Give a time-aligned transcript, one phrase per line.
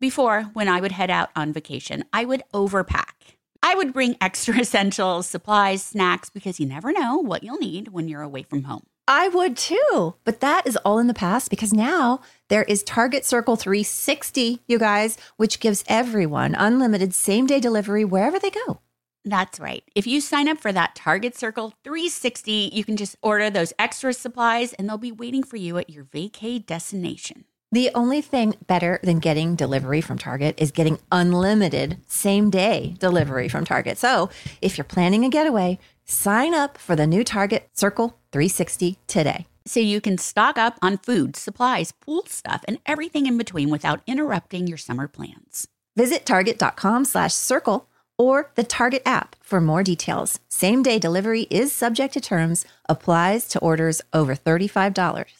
[0.00, 3.36] Before, when I would head out on vacation, I would overpack.
[3.62, 8.08] I would bring extra essentials, supplies, snacks, because you never know what you'll need when
[8.08, 8.84] you're away from home.
[9.06, 10.14] I would too.
[10.24, 14.78] But that is all in the past because now there is Target Circle 360, you
[14.78, 18.80] guys, which gives everyone unlimited same day delivery wherever they go.
[19.26, 19.84] That's right.
[19.94, 24.14] If you sign up for that Target Circle 360, you can just order those extra
[24.14, 27.44] supplies and they'll be waiting for you at your vacay destination.
[27.72, 33.48] The only thing better than getting delivery from Target is getting unlimited same day delivery
[33.48, 33.96] from Target.
[33.96, 34.28] So
[34.60, 39.46] if you're planning a getaway, sign up for the new Target Circle 360 today.
[39.66, 44.00] So you can stock up on food, supplies, pool stuff, and everything in between without
[44.04, 45.68] interrupting your summer plans.
[45.96, 50.40] Visit target.com slash circle or the Target app for more details.
[50.48, 55.39] Same day delivery is subject to terms, applies to orders over $35.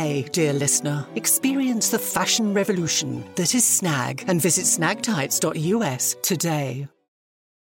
[0.31, 1.05] dear listener.
[1.15, 6.87] Experience the fashion revolution that is Snag and visit snagtights.us today.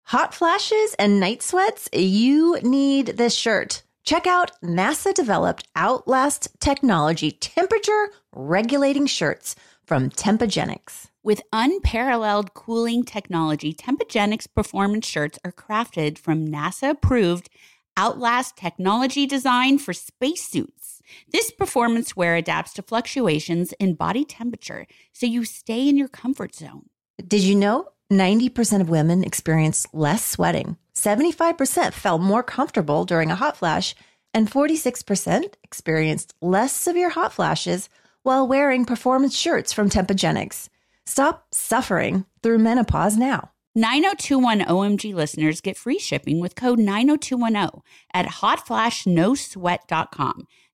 [0.05, 1.89] Hot flashes and night sweats?
[1.93, 3.83] You need this shirt.
[4.05, 11.09] Check out NASA developed Outlast technology temperature regulating shirts from Tempagenics.
[11.23, 17.51] With unparalleled cooling technology, Tempagenics performance shirts are crafted from NASA approved
[17.97, 20.80] Outlast technology designed for spacesuits.
[21.33, 26.55] This performance wear adapts to fluctuations in body temperature so you stay in your comfort
[26.55, 26.87] zone.
[27.27, 30.77] Did you know 90% of women experience less sweating?
[30.95, 33.95] 75% felt more comfortable during a hot flash,
[34.35, 37.89] and 46% experienced less severe hot flashes
[38.23, 40.69] while wearing performance shirts from Tempagenics.
[41.07, 43.51] Stop suffering through menopause now.
[43.75, 47.83] 9021 OMG listeners get free shipping with code 90210
[48.13, 50.47] at hotflashnosweat.com.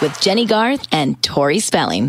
[0.00, 2.08] with Jennie Garth and Tori Spelling.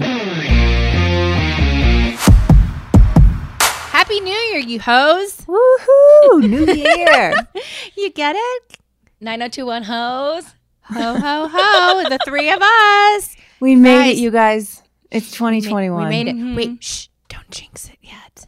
[3.91, 5.45] Happy New Year, you hoes.
[5.47, 6.47] Woohoo!
[6.50, 7.33] New year.
[7.97, 8.77] You get it?
[9.19, 10.45] 9021 hoes.
[10.83, 12.03] Ho, ho, ho.
[12.09, 13.35] the three of us.
[13.59, 14.17] We made Guys.
[14.17, 14.81] it, you guys.
[15.11, 16.03] It's We made- 2021.
[16.03, 16.56] We made it.
[16.56, 17.07] Wait, shh.
[17.27, 18.47] Don't jinx it yet.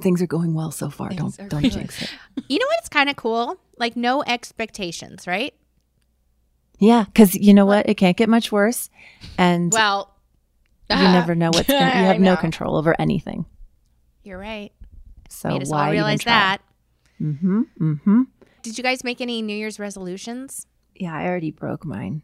[0.00, 1.08] Things are going well so far.
[1.10, 1.72] Don't don't good.
[1.72, 2.10] jinx it.
[2.48, 3.56] You know what's kind of cool?
[3.78, 5.54] Like, no expectations, right?
[6.78, 7.88] Yeah, because you know what?
[7.88, 8.88] It can't get much worse,
[9.36, 10.14] and Well,
[10.90, 11.80] you never know what's going.
[11.80, 13.46] to You have no control over anything.
[14.22, 14.72] you're right.
[15.28, 16.58] So Made us why all realize that.
[17.20, 17.62] Mm-hmm.
[17.80, 18.22] Mm-hmm.
[18.62, 20.66] Did you guys make any New Year's resolutions?
[20.94, 22.22] Yeah, I already broke mine.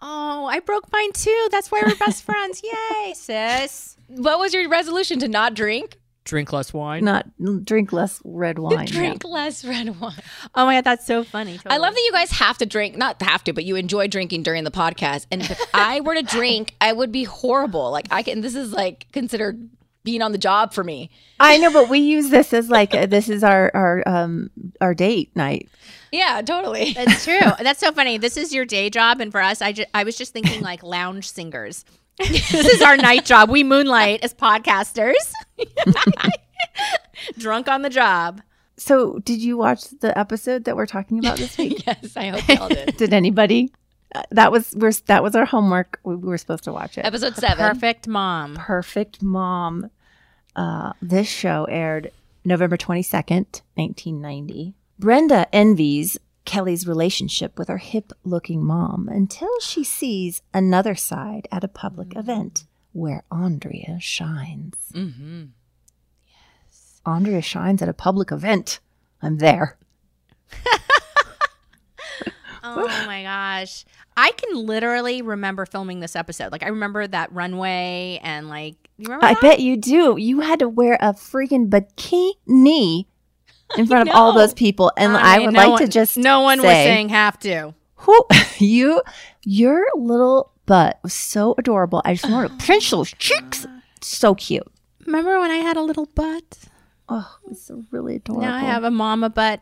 [0.00, 1.48] Oh, I broke mine too.
[1.50, 2.62] That's why we're best friends.
[2.62, 3.96] Yay, sis.
[4.08, 5.98] What was your resolution to not drink?
[6.26, 7.04] Drink less wine.
[7.04, 7.26] Not
[7.64, 8.86] drink less red wine.
[8.86, 10.12] drink less red wine.
[10.54, 11.58] Oh my God, that's so funny.
[11.64, 14.42] I love that you guys have to drink, not have to, but you enjoy drinking
[14.42, 15.26] during the podcast.
[15.30, 17.92] And if I were to drink, I would be horrible.
[17.92, 19.70] Like I can, this is like considered
[20.02, 21.10] being on the job for me.
[21.38, 24.50] I know, but we use this as like uh, this is our our um
[24.80, 25.68] our date night.
[26.12, 26.92] Yeah, totally.
[26.92, 27.38] That's true.
[27.60, 28.18] That's so funny.
[28.18, 30.82] This is your day job, and for us, I ju- I was just thinking like
[30.82, 31.84] lounge singers.
[32.18, 33.50] This is our night job.
[33.50, 35.14] We moonlight as podcasters.
[37.38, 38.42] Drunk on the job.
[38.78, 41.82] So, did you watch the episode that we're talking about this week?
[41.86, 42.96] yes, I hope y'all did.
[42.98, 43.72] did anybody?
[44.14, 45.98] Uh, that was we're, that was our homework.
[46.04, 47.04] We, we were supposed to watch it.
[47.04, 47.66] Episode seven.
[47.66, 48.54] Perfect mom.
[48.56, 49.90] Perfect Mom.
[50.54, 52.12] Uh, this show aired
[52.44, 54.74] November 22nd, 1990.
[54.98, 56.16] Brenda envies
[56.46, 62.16] Kelly's relationship with her hip looking mom until she sees another side at a public
[62.16, 64.76] event where Andrea shines.
[64.94, 65.44] Mm-hmm.
[67.04, 68.80] Andrea shines at a public event.
[69.20, 69.76] I'm there.
[72.68, 73.84] Oh my gosh.
[74.16, 76.50] I can literally remember filming this episode.
[76.52, 79.40] Like I remember that runway and like you remember I that?
[79.42, 80.16] bet you do.
[80.18, 83.06] You had to wear a freaking bikini
[83.76, 86.16] in front of all those people, and I, mean, would no like one- to just
[86.16, 87.74] No one was saying have to.
[88.00, 88.26] Who
[88.58, 89.02] you?
[89.42, 92.02] Your little butt was so adorable.
[92.04, 93.66] I just want to pinch those cheeks.
[94.00, 94.66] So cute.
[95.04, 96.58] Remember when I had a little butt?
[97.08, 98.42] Oh, it's so really adorable.
[98.46, 99.60] Now I have a mama butt.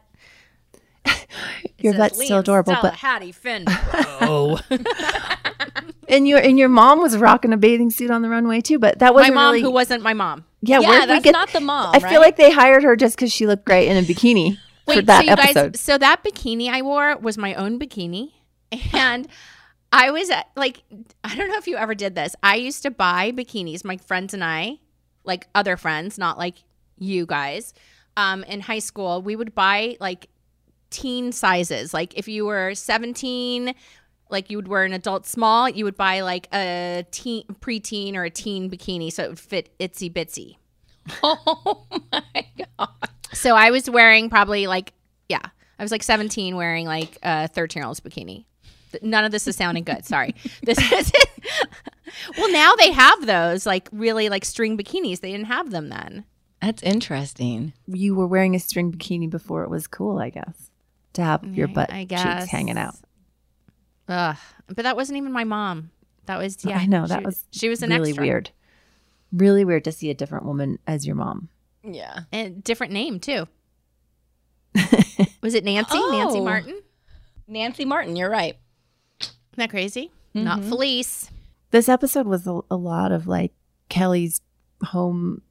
[1.79, 3.65] Your butt's still adorable, but Hattie Finn.
[3.69, 4.59] oh.
[6.09, 8.79] and your and your mom was rocking a bathing suit on the runway too.
[8.79, 10.45] But that my wasn't mom, really, who wasn't my mom.
[10.63, 10.81] yeah.
[10.81, 11.95] Yeah, where'd we that's get- not the mom.
[11.95, 14.57] I feel like they hired her just because she looked great in a bikini
[14.87, 15.73] for Wait, that so you episode.
[15.73, 18.31] guys, so that bikini I wore was my own bikini,
[18.93, 19.29] and
[19.93, 20.83] I was at, like,
[21.23, 22.35] I don't know if you ever did this.
[22.43, 24.79] I used to buy bikinis, my friends and I,
[25.25, 26.57] like other friends, not like
[26.99, 27.73] you guys.
[28.17, 30.29] Um, in high school, we would buy like
[30.95, 31.93] teen sizes.
[31.93, 33.75] Like if you were seventeen,
[34.31, 38.23] like you would wear an adult small, you would buy like a teen, preteen, or
[38.23, 40.57] a teen bikini, so it would fit itsy bitsy.
[41.25, 42.47] oh my
[42.79, 42.89] god.
[43.33, 44.93] So I was wearing probably like,
[45.29, 45.43] yeah,
[45.79, 48.45] I was like 17 wearing like a 13 year old's bikini.
[49.03, 50.05] None of this is sounding good.
[50.05, 50.37] Sorry.
[50.63, 51.13] This is,
[52.39, 55.21] well, now they have those like really like string bikinis.
[55.21, 56.25] They didn't have them then.
[56.63, 57.75] That's interesting.
[57.87, 60.71] you were wearing a string bikini before it was cool, I guess,
[61.15, 62.95] to have your butt I cheeks hanging out.
[64.09, 64.37] Ugh.
[64.69, 65.91] But that wasn't even my mom.
[66.27, 66.79] That was, yeah.
[66.79, 68.25] I know that she- was she was an really extra.
[68.25, 68.51] weird.
[69.33, 71.49] Really weird to see a different woman as your mom.
[71.83, 72.21] Yeah.
[72.33, 73.47] And different name too.
[75.43, 75.99] was it Nancy?
[75.99, 76.45] Nancy Oh.
[76.45, 76.81] Martin?
[77.47, 78.57] Nancy Martin, you're right.
[79.21, 80.11] Isn't that crazy?
[80.33, 80.69] Not Mm-hmm.
[80.71, 81.31] Felice.
[81.71, 83.53] This episode was a, a lot of like
[83.89, 84.41] Kelly's
[84.83, 85.43] home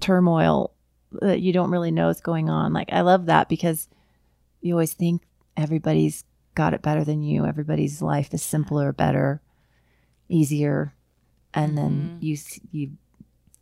[0.00, 0.72] turmoil
[1.20, 2.72] that you don't really know is going on.
[2.72, 3.88] Like I love that because
[4.62, 5.22] you always think
[5.56, 6.24] everybody's
[6.54, 7.44] got it better than you.
[7.44, 9.42] Everybody's life is simpler, better,
[10.28, 10.94] easier,
[11.52, 12.16] and then mm-hmm.
[12.20, 12.92] you s- you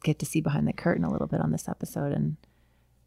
[0.04, 2.12] get to see behind the curtain a little bit on this episode.
[2.12, 2.36] And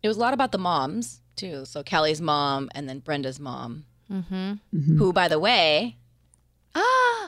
[0.02, 1.66] It was a lot about the moms too.
[1.66, 4.36] So Kelly's mom and then Brenda's mom, Mm-hmm.
[4.36, 4.98] mm-hmm.
[4.98, 5.98] who, by the way,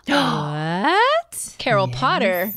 [0.07, 1.55] What?
[1.57, 2.51] Carol Potter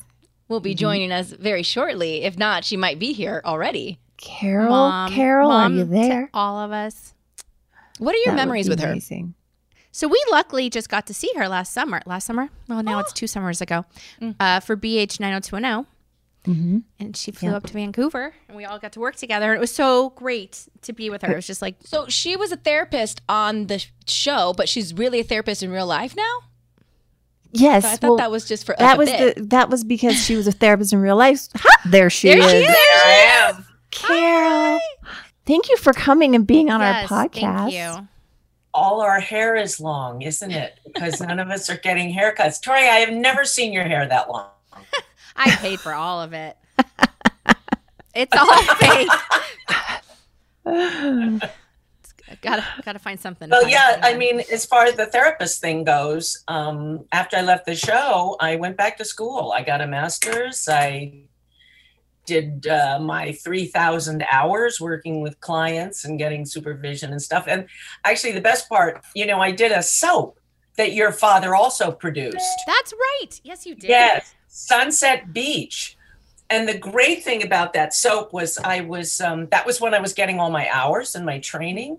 [0.49, 0.79] will be mm-hmm.
[0.79, 2.23] joining us very shortly.
[2.25, 3.99] If not, she might be here already.
[4.17, 6.31] Carol, Mom, Carol, Mom are you to there?
[6.35, 7.15] all of us.
[7.99, 8.91] What are your That memories with her?
[8.91, 9.35] amazing.
[9.91, 12.01] So we luckily just got to see her last summer.
[12.07, 12.51] Last summer?
[12.69, 13.85] Well, now it's two summers ago
[14.39, 15.87] uh, for BH 90210.
[16.47, 16.83] Mhm.
[17.01, 19.47] And she flew up to Vancouver and we all got to work together.
[19.47, 21.33] And it was so great to be with her.
[21.33, 25.21] It was just like, So she was a therapist on the show, but she's really
[25.21, 26.39] a therapist in real life now.
[27.51, 29.37] Yes, So I thought well, that was just for that was bit.
[29.37, 31.49] the that was because she was a therapist in real life.
[31.87, 32.51] There she There is.
[32.51, 32.77] she is.
[33.05, 33.67] I am.
[33.91, 34.81] Carol.
[35.49, 37.71] Thank you for coming and being on yes, our podcast.
[37.71, 38.09] Thank you.
[38.75, 40.79] All our hair is long, isn't it?
[40.85, 42.61] Because none of us are getting haircuts.
[42.61, 44.51] Tori, I have never seen your hair that long.
[45.37, 46.59] I paid for all of it.
[48.15, 49.09] it's all fake.
[52.43, 53.49] gotta gotta find something.
[53.49, 57.41] to Well, yeah, I mean, as far as the therapist thing goes, um, after I
[57.41, 59.53] left the show, I went back to school.
[59.57, 60.69] I got a master's.
[60.69, 61.23] I
[62.29, 67.47] did uh, my 3,000 hours working with clients and getting supervision and stuff.
[67.49, 67.67] And
[68.05, 70.39] actually, the best part, you know, I did a soap
[70.77, 72.37] that your father also produced.
[72.67, 73.41] that's right.
[73.43, 73.89] Yes, you did.
[73.89, 75.97] Yes, Sunset Beach.
[76.51, 80.01] And the great thing about that soap was I was um, that was when I
[80.01, 81.99] was getting all my hours and my training,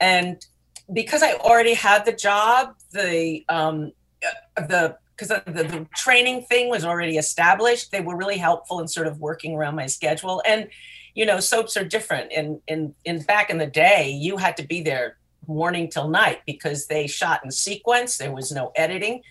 [0.00, 0.44] and
[0.92, 6.68] because I already had the job, the um, uh, the because the, the training thing
[6.68, 7.92] was already established.
[7.92, 10.42] They were really helpful in sort of working around my schedule.
[10.46, 10.68] And
[11.14, 12.32] you know, soaps are different.
[12.32, 16.40] In in in back in the day, you had to be there morning till night
[16.46, 18.16] because they shot in sequence.
[18.16, 19.22] There was no editing.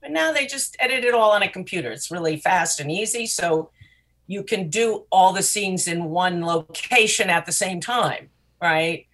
[0.00, 1.90] But now they just edit it all on a computer.
[1.90, 3.26] It's really fast and easy.
[3.26, 3.70] So
[4.26, 8.30] you can do all the scenes in one location at the same time,
[8.60, 9.06] right?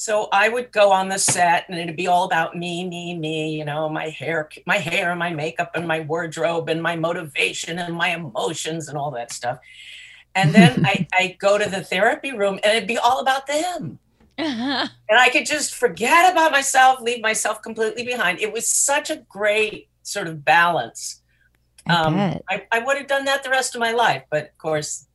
[0.00, 3.50] So I would go on the set and it'd be all about me, me, me,
[3.50, 7.94] you know, my hair, my hair, my makeup and my wardrobe and my motivation and
[7.94, 9.58] my emotions and all that stuff.
[10.34, 13.98] And then I, I go to the therapy room and it'd be all about them
[14.38, 18.40] and I could just forget about myself, leave myself completely behind.
[18.40, 21.20] It was such a great sort of balance.
[21.86, 22.40] I Um.
[22.48, 25.08] I, I would have done that the rest of my life, but of course,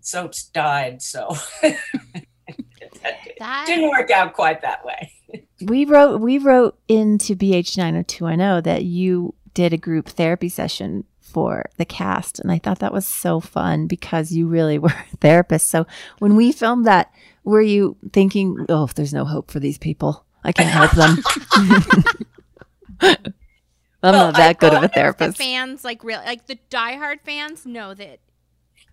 [0.00, 1.36] soaps died, so
[3.38, 5.12] That didn't work out quite that way.
[5.64, 9.76] We wrote we wrote into BH nine hundred two one zero that you did a
[9.78, 14.48] group therapy session for the cast, and I thought that was so fun because you
[14.48, 15.68] really were a therapist.
[15.68, 15.86] So
[16.18, 17.12] when we filmed that,
[17.44, 21.18] were you thinking, "Oh, if there's no hope for these people, I can't help them"?
[23.00, 23.16] I'm
[24.02, 25.38] Well, not that I good of a thought- the therapist.
[25.38, 28.18] fans like real like the diehard fans know that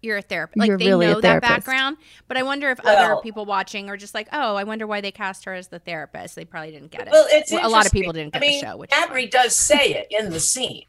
[0.01, 0.57] you're a therapist.
[0.57, 1.97] Like You're they really know that background.
[2.27, 5.11] But I wonder if other people watching are just like, oh, I wonder why they
[5.11, 6.35] cast her as the therapist.
[6.35, 7.11] They probably didn't get it.
[7.11, 8.77] Well, it's a lot of people didn't get I mean, the show.
[8.77, 9.29] Which is Abri fine.
[9.43, 10.83] does say it in the scene.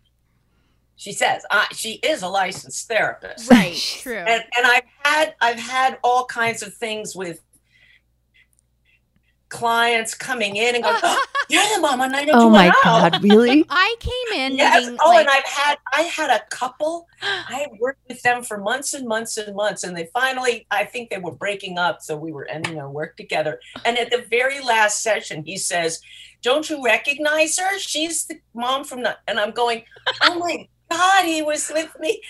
[0.96, 4.16] She says uh, she is a licensed therapist, right, true.
[4.16, 7.40] and and I've had I've had all kinds of things with
[9.50, 13.66] clients coming in and going, oh, "You're the mom on 90210." Oh my god, really?
[13.70, 14.84] I came in Yes.
[14.84, 17.06] needing, Oh, like, and I've had I had a couple.
[17.22, 21.10] I worked with them for months and months and months, and they finally, I think
[21.10, 23.60] they were breaking up, so we were ending our work together.
[23.84, 26.00] And at the very last session, he says,
[26.42, 27.78] "Don't you recognize her?
[27.78, 29.84] She's the mom from the." And I'm going,
[30.22, 32.22] "Oh my God, he was with me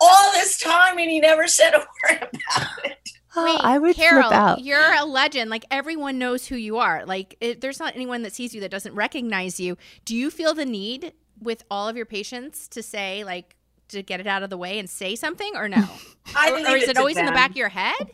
[0.00, 1.78] all this time, and he never said a
[2.10, 2.98] word about it."
[3.36, 4.60] Wait, I would Carol, flip out.
[4.64, 5.50] you're a legend.
[5.50, 7.04] Like everyone knows who you are.
[7.06, 9.76] Like it, there's not anyone that sees you that doesn't recognize you.
[10.04, 13.56] Do you feel the need with all of your patients to say like
[13.88, 15.84] to get it out of the way and say something, or no?
[16.36, 18.12] I or, leave or is it to always in the back of your head?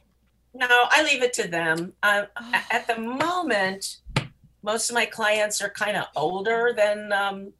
[0.54, 1.92] No, I leave it to them.
[2.02, 3.98] Um, a- at the moment,
[4.62, 7.52] most of my clients are kind of older than um,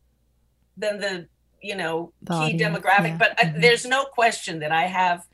[0.77, 1.29] than the
[1.61, 3.09] you know The key audience, demographic.
[3.09, 3.17] yeah.
[3.19, 3.61] But uh, Mhm.
[3.61, 5.27] there's no question that I have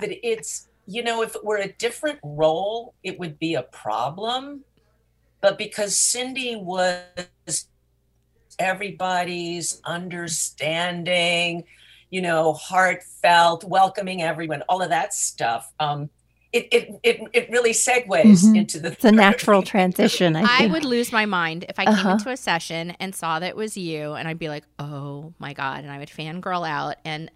[0.00, 4.64] that it's you know if it were a different role, it would be a problem.
[5.42, 7.04] But because Cindy was
[8.58, 11.64] everybody's understanding,
[12.10, 15.70] you know, heartfelt, welcoming everyone, all of that stuff.
[15.78, 16.10] Um,
[16.52, 18.54] it, it, it, it really segues Mhm.
[18.54, 20.36] into the It's a natural transition.
[20.36, 22.10] I, I would lose my mind if I came Uh-huh.
[22.10, 25.52] into a session and saw that it was you, and I'd be like, "Oh my
[25.52, 26.96] god!" and I would fangirl out.
[27.04, 27.32] And I,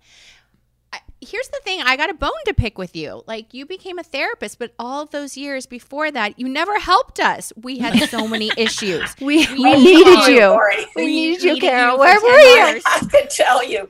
[1.20, 3.22] here's the thing: I got a bone to pick with you.
[3.26, 7.52] Like you became a therapist, but all those years before that, you never helped us.
[7.56, 9.14] We had so many issues.
[9.20, 10.34] we We we needed you.
[10.40, 10.60] you.
[10.96, 11.94] We We needed you, needed Carol.
[11.94, 12.80] you Where were you?
[12.86, 13.88] I have to tell you,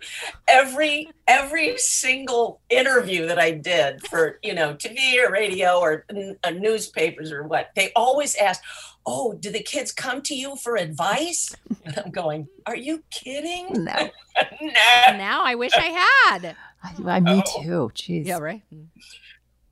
[0.49, 6.37] every every single interview that I did for you know TV or radio or n-
[6.43, 8.61] uh, newspapers or what, they always ask,
[9.07, 11.55] "Oh, do the kids come to you for advice?"
[11.85, 14.11] And I'm going, "Are you kidding?" No,
[14.61, 14.71] no.
[15.17, 16.57] now I wish I had.
[16.83, 17.63] I, I- me Oh.
[17.63, 17.91] too.
[17.95, 18.27] Jeez.
[18.27, 18.63] Yeah, right.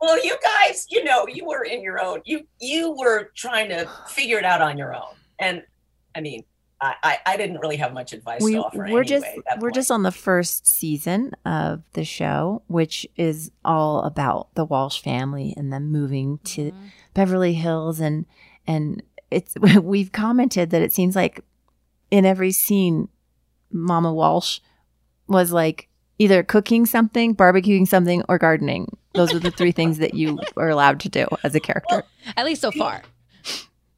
[0.01, 2.21] Well, you guys, you know, you were in your own.
[2.25, 5.63] You you were trying to figure it out on your own, and
[6.15, 6.45] I mean,
[6.81, 8.87] I I, I didn't really have much advice we to offer.
[8.91, 9.75] we're just anyway at that we're point.
[9.75, 15.53] just on the first season of the show, which is all about the Walsh family
[15.57, 16.87] and them moving to Mm-hmm.
[17.15, 18.25] Beverly Hills and
[18.69, 21.41] and it's we've commented that it seems like
[22.13, 23.09] in every scene
[23.73, 24.61] Mama Walsh
[25.27, 28.97] was like either cooking something, barbecuing something, or gardening.
[29.15, 32.05] Those are the three things that you are allowed to do as a character.
[32.37, 33.03] At least so far.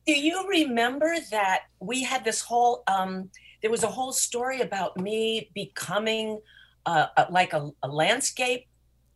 [0.06, 3.30] Do you remember that we had this whole um
[3.62, 6.40] there was a whole story about me becoming
[6.86, 8.66] uh, a, like a, a landscape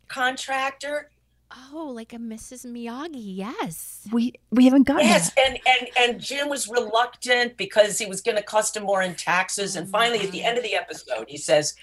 [0.08, 1.10] contractor?
[1.72, 2.66] Oh, like a Mrs.
[2.66, 3.36] Miyagi.
[3.36, 4.06] Yes.
[4.12, 5.46] We we haven't gotten Yes, that.
[5.46, 9.14] and and and Jim was reluctant because he was going to cost him more in
[9.14, 9.76] taxes.
[9.76, 11.74] And finally, at the end of the episode, he says,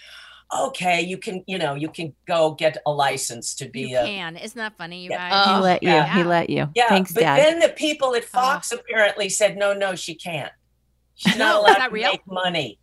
[0.54, 4.06] "Okay, you can, you know, you can go get a license to be You a."
[4.06, 4.38] can.
[4.38, 5.30] Isn't that funny, you Yeah.
[5.30, 5.46] guys?
[5.48, 5.90] He Oh, let you.
[5.90, 6.14] yeah.
[6.16, 6.70] He let you.
[6.76, 7.38] Yeah, Thanks, but Dad.
[7.40, 8.28] then the people at oh.
[8.28, 10.52] Fox apparently said, "No, no, she can't.
[11.16, 12.12] She's not allowed to real?
[12.12, 12.78] make money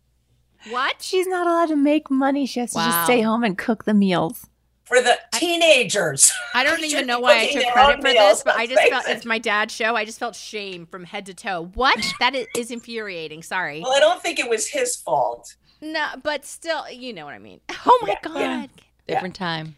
[0.69, 1.01] what?
[1.01, 2.45] She's not allowed to make money.
[2.45, 4.45] She has to just stay home and cook the meals.
[4.83, 8.65] for the teenagers." I don't even know why I took credit for this, but I
[8.67, 9.17] just felt it.
[9.17, 9.95] it's my dad's show.
[9.95, 11.69] I just felt shame from head to toe.
[11.75, 12.03] What?
[12.19, 13.43] That is, is infuriating.
[13.43, 13.81] Sorry.
[13.81, 15.55] Well, I don't think it was his fault.
[15.81, 17.59] No, but still, you know what I mean.
[17.85, 18.33] Oh my Yeah, god.
[18.37, 19.15] yeah.
[19.15, 19.75] Different time.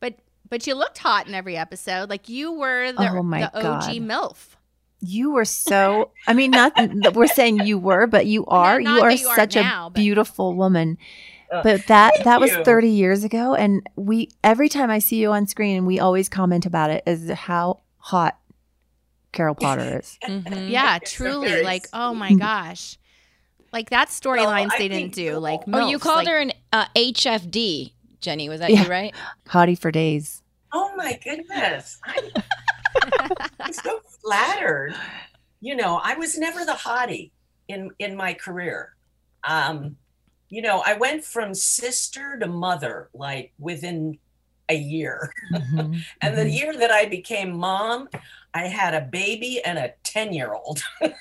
[0.00, 0.14] But
[0.48, 2.10] but you looked hot in every episode.
[2.10, 3.90] Like you were the, Oh my the OG God.
[3.96, 4.56] MILF.
[5.00, 6.10] You were so.
[6.26, 8.80] I mean, not that we're saying you were, but you are.
[8.80, 10.98] not you are that you aren't such now, a but- beautiful woman.
[11.50, 12.62] But that thank that was you.
[12.62, 16.66] 30 years ago, and we every time I see you on screen, we always comment
[16.66, 18.38] about it is how hot
[19.32, 20.18] Carol Potter is.
[20.28, 20.68] Mhm.
[20.68, 21.62] Yeah, It's so truly.
[21.62, 22.97] Like, oh my gosh.
[23.72, 25.32] Like that's storylines I they didn't do.
[25.34, 25.38] so.
[25.40, 28.48] Like Oh, you called like- her an uh, HFD, Jenny.
[28.48, 28.84] Was that Yeah.
[28.84, 29.14] you, right?
[29.46, 30.42] Hottie for days.
[30.72, 31.98] Oh my goodness.
[32.04, 32.30] I,
[33.60, 34.94] I'm so flattered.
[35.60, 37.30] You know, I was never the hottie
[37.68, 38.94] in in my career.
[39.44, 39.96] Um,
[40.50, 44.18] you know, I went from sister to mother like within
[44.70, 45.32] a year.
[45.52, 46.58] Mhm, And the mhm.
[46.58, 48.08] year that I became mom,
[48.54, 50.82] I had a baby and a 10 year old.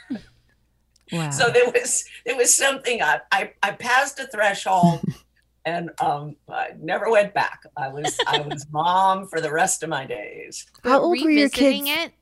[1.11, 1.29] wow.
[1.29, 5.03] So there was there was something I I, I passed a threshold
[5.65, 7.63] and um I never went back.
[7.75, 10.65] I was I was mom for the rest of my days.
[10.83, 12.05] How old were your Revisiting kids?
[12.07, 12.13] It,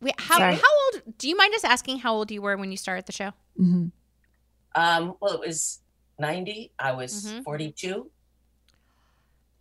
[0.00, 0.54] wait, how, Sorry.
[0.54, 0.62] how
[0.94, 1.02] old?
[1.18, 3.32] Do you mind us asking how old you were when you started the show?
[3.60, 3.90] Mhm.
[4.74, 5.80] Um well it was
[6.18, 7.44] 90, I was Mhm.
[7.44, 8.10] 42.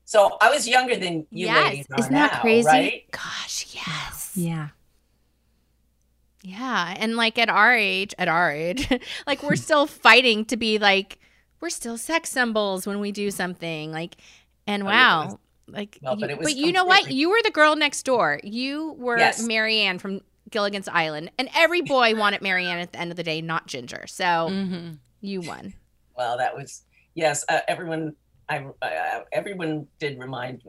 [0.06, 1.66] So I was younger than you Yes.
[1.72, 2.66] ladies are Isn't that now, crazy?
[2.68, 3.04] right?
[3.12, 4.32] Gosh, yes.
[4.36, 4.70] Yeah.
[6.44, 8.88] Yeah, and like at our age, at our age,
[9.28, 11.20] like we're still fighting to be like
[11.60, 13.92] we're still sex symbols when we do something.
[13.92, 14.16] Like,
[14.66, 15.36] and Oh, wow, yes.
[15.68, 17.12] like, Well, but you- it was you know what?
[17.12, 18.40] You were the girl next door.
[18.44, 19.46] You were Yes.
[19.46, 23.18] Mary Ann from Gilligan's Island, and every boy wanted Mary Ann at the end of
[23.18, 24.08] the day, not Ginger.
[24.08, 24.94] So Mm-hmm.
[25.22, 25.74] you won.
[26.18, 26.82] Well, that was
[27.14, 27.46] yes.
[27.48, 28.16] Uh, everyone,
[28.50, 30.64] I, uh, everyone did remind.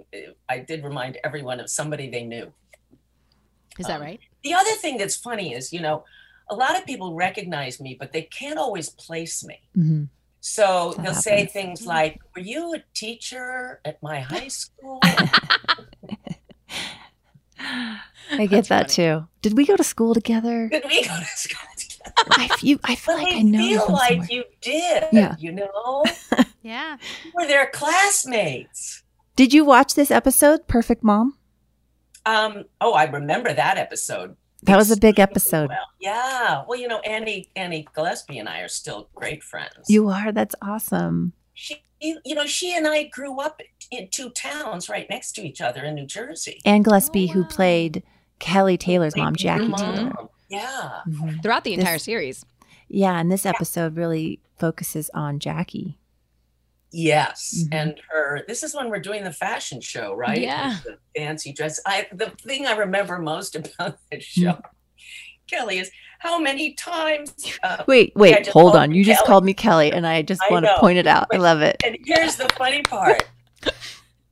[0.49, 2.53] I did remind everyone of somebody they knew.
[3.79, 4.21] Is that Um, right?
[4.43, 6.05] The other thing that's funny is, you know,
[6.51, 9.59] a lot of people recognize me, but they can't always place me.
[9.77, 10.09] Mhm.
[10.41, 11.53] So That they'll say happens.
[11.53, 15.01] things like, "Were you a teacher at my high school?"
[17.59, 19.27] I get that too.
[19.41, 20.69] Did we go to school together?
[20.69, 22.13] Did we go to school together?
[22.31, 24.29] I, f- you, I feel But like I I know you feel from like somewhere.
[24.31, 25.05] you did.
[25.13, 25.37] Yeah.
[25.39, 26.05] You know,
[26.63, 26.97] Yeah.
[27.35, 29.03] we're their classmates.
[29.37, 31.39] Did you watch this episode, Perfect Mom?
[32.27, 32.65] Um.
[32.81, 34.37] Oh, I remember that episode.
[34.65, 35.71] That was a big episode.
[35.71, 35.87] Well.
[36.01, 36.65] Yeah.
[36.69, 39.89] Well, you know, Annie Annie Gillespie and I are still great friends.
[39.89, 40.31] You are.
[40.31, 41.33] That's awesome.
[41.55, 43.61] she, you know, she and I grew up
[43.91, 46.61] in two towns right next to each other in New Jersey.
[46.65, 48.03] Ann Gillespie, Oh, who played
[48.39, 49.95] Kelly Taylor's mom, Jackie Mom.
[49.97, 50.13] Taylor.
[50.49, 51.01] Yeah.
[51.09, 51.43] Mhm.
[51.43, 52.45] Throughout the This- entire series.
[52.89, 55.99] Yeah, and this episode really focuses on Jackie.
[56.93, 57.65] Yes.
[57.65, 57.69] Mhm.
[57.75, 58.45] And her.
[58.47, 60.41] This is when we're doing the fashion show, right?
[60.41, 60.77] Yeah.
[60.85, 61.81] The fancy dress.
[61.87, 62.07] I.
[62.13, 64.43] The thing I remember most about this Hmm.
[64.43, 64.61] show,
[65.49, 67.35] Kelly, is how many times.
[67.63, 68.93] Uh, Wait, wait, hold on.
[68.93, 71.27] you You just called me Kelly, and I just I want to point it out.
[71.33, 71.83] I love it.
[71.85, 73.25] and here's the funny part.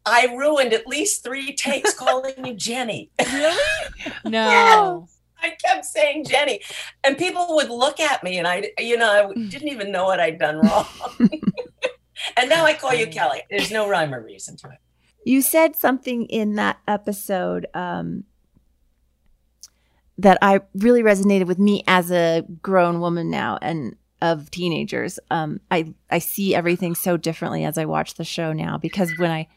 [0.07, 3.11] I ruined at least three takes calling you Jenny.
[3.33, 3.63] Really?
[4.25, 5.09] No.
[5.43, 6.61] I kept saying Jenny,
[7.03, 10.21] and people would look at me, and I, you know, I didn't even know what
[10.21, 10.87] I'd done wrong.
[12.37, 13.43] and now I call you Kelly.
[13.51, 14.79] There's no rhyme or reason to it.
[15.25, 18.25] You said something in that episode um,
[20.19, 25.19] that I really resonated with me as a grown woman now and of teenagers.
[25.31, 29.31] Um, I I see everything so differently as I watch the show now because when
[29.31, 29.49] I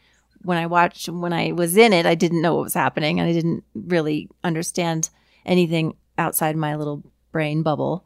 [0.41, 3.29] when I watched when I was in it, I didn't know what was happening and
[3.29, 5.09] I didn't really understand
[5.45, 8.05] anything outside my little brain bubble.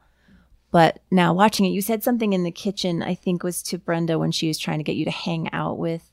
[0.71, 3.01] But now watching it, you said something in the kitchen.
[3.01, 5.77] I think was to Brenda when she was trying to get you to hang out
[5.77, 6.11] with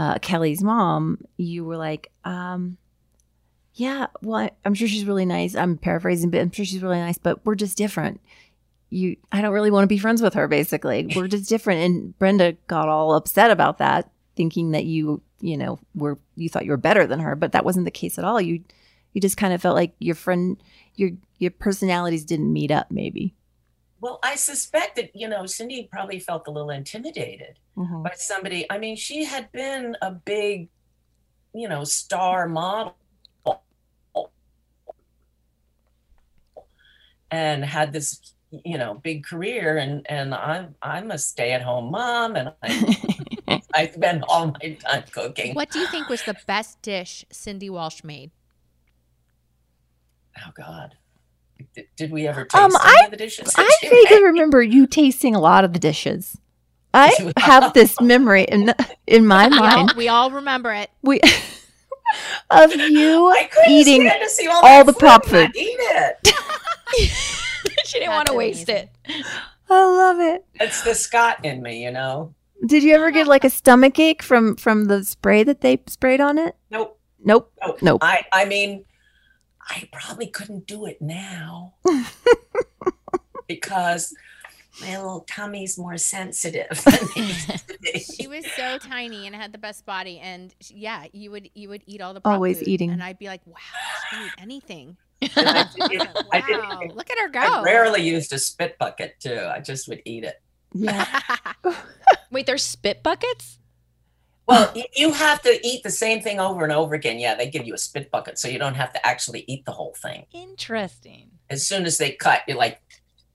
[0.00, 2.78] uh, Kelly's mom, you were like, um,
[3.74, 5.54] yeah, well, I, I'm sure she's really nice.
[5.54, 8.18] I'm paraphrasing, but I'm sure she's really nice, but we're just different.
[8.88, 11.12] You, I don't really want to be friends with her, basically.
[11.14, 11.82] We're just different.
[11.82, 16.64] And Brenda got all upset about that, thinking that you, you know, were, you thought
[16.64, 18.40] you were better than her, but that wasn't the case at all.
[18.40, 18.64] You,
[19.12, 20.60] you just kind of felt like your friend,
[20.96, 23.34] your, your personalities didn't meet up, maybe.
[24.00, 28.02] Well, I suspect that, you know, Cindy probably felt a little intimidated Mhm.
[28.02, 28.66] by somebody.
[28.70, 30.68] I mean, she had been a big,
[31.52, 32.96] you know, star model
[37.30, 39.76] and had this, you know, big career.
[39.76, 44.74] And, and I'm, I'm a stay at home mom and I, I spend all my
[44.74, 45.54] time cooking.
[45.54, 48.30] What do you think was the best dish Cindy Walsh made?
[50.38, 50.96] Oh God.
[51.74, 53.52] Did, did we ever taste Um, any I- of the dishes?
[53.56, 56.36] I vaguely remember you tasting a lot of the dishes.
[56.92, 58.74] I have this memory in
[59.06, 60.90] in my We all, mind we all remember it.
[61.02, 61.20] we
[62.50, 63.34] of you
[63.68, 65.50] eating stand to see all, all the prop food.
[65.54, 66.34] Eat it.
[67.84, 68.90] she didn't want to waste it.
[69.68, 70.44] I love it.
[70.54, 72.34] It's the Scot in me, you know.
[72.66, 76.20] Did you ever get like a stomach ache from from the spray that they sprayed
[76.20, 76.56] on it?
[76.70, 76.98] Nope.
[77.22, 77.52] Nope.
[77.64, 77.78] Nope.
[77.82, 77.98] Nope.
[78.02, 78.84] I I mean,
[79.68, 81.74] I probably couldn't do it now
[83.46, 84.14] because
[84.80, 86.68] my little tummy's more sensitive.
[86.84, 87.98] than it used to be.
[88.00, 91.68] She was so tiny and had the best body, and she- yeah, you would you
[91.68, 92.90] would eat all the prop Always food, eating.
[92.90, 93.56] and I'd be like, wow,
[94.10, 94.96] she can eat anything.
[95.22, 96.40] I did- I
[96.80, 97.40] did- look at her go.
[97.40, 99.46] I rarely used a spit bucket too.
[99.52, 100.40] I just would eat it.
[100.72, 101.04] Yeah.
[102.30, 103.58] Wait, there's spit buckets?
[104.50, 107.18] Well, you have to eat the same thing over and over again.
[107.18, 109.72] Yeah, they give you a spit bucket, so you don't have to actually eat the
[109.72, 110.26] whole thing.
[110.32, 111.30] Interesting.
[111.48, 112.80] As soon as they cut, you're like,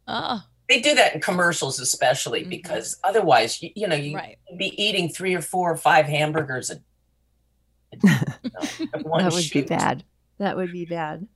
[0.07, 2.49] Oh, they do that in commercials, especially Mhm.
[2.49, 4.37] because otherwise, you, you know, you right.
[4.57, 6.79] be eating three or four or five hamburgers a,
[9.03, 9.67] One that would shoot.
[9.67, 10.03] be bad.
[10.37, 11.27] That would be bad.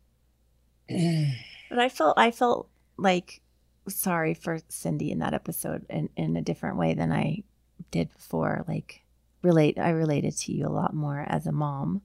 [1.70, 3.42] But I felt I felt like
[3.88, 7.44] sorry for Cindy in that episode in, in a different way than I
[7.92, 8.66] did before.
[8.68, 9.04] Like
[9.42, 12.02] relate I related to you a lot more as a mom.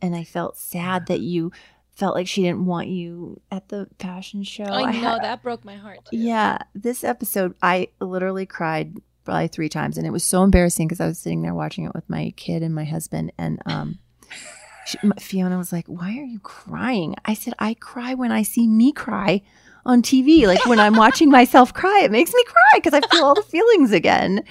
[0.00, 1.52] And I felt sad that you
[1.94, 4.64] felt like she didn't want you at the fashion show.
[4.64, 6.00] I know had- that broke my heart.
[6.10, 11.00] yeah, this episode, I literally cried probably three times, and it was so embarrassing because
[11.00, 13.98] I was sitting there watching it with my kid and my husband, and um,
[14.86, 18.66] she, Fiona was like, "Why are you crying?" I said, "I cry when I see
[18.66, 19.42] me cry
[19.84, 22.02] on TV, like when I'm watching myself cry.
[22.04, 24.44] It makes me cry because I feel all the feelings again."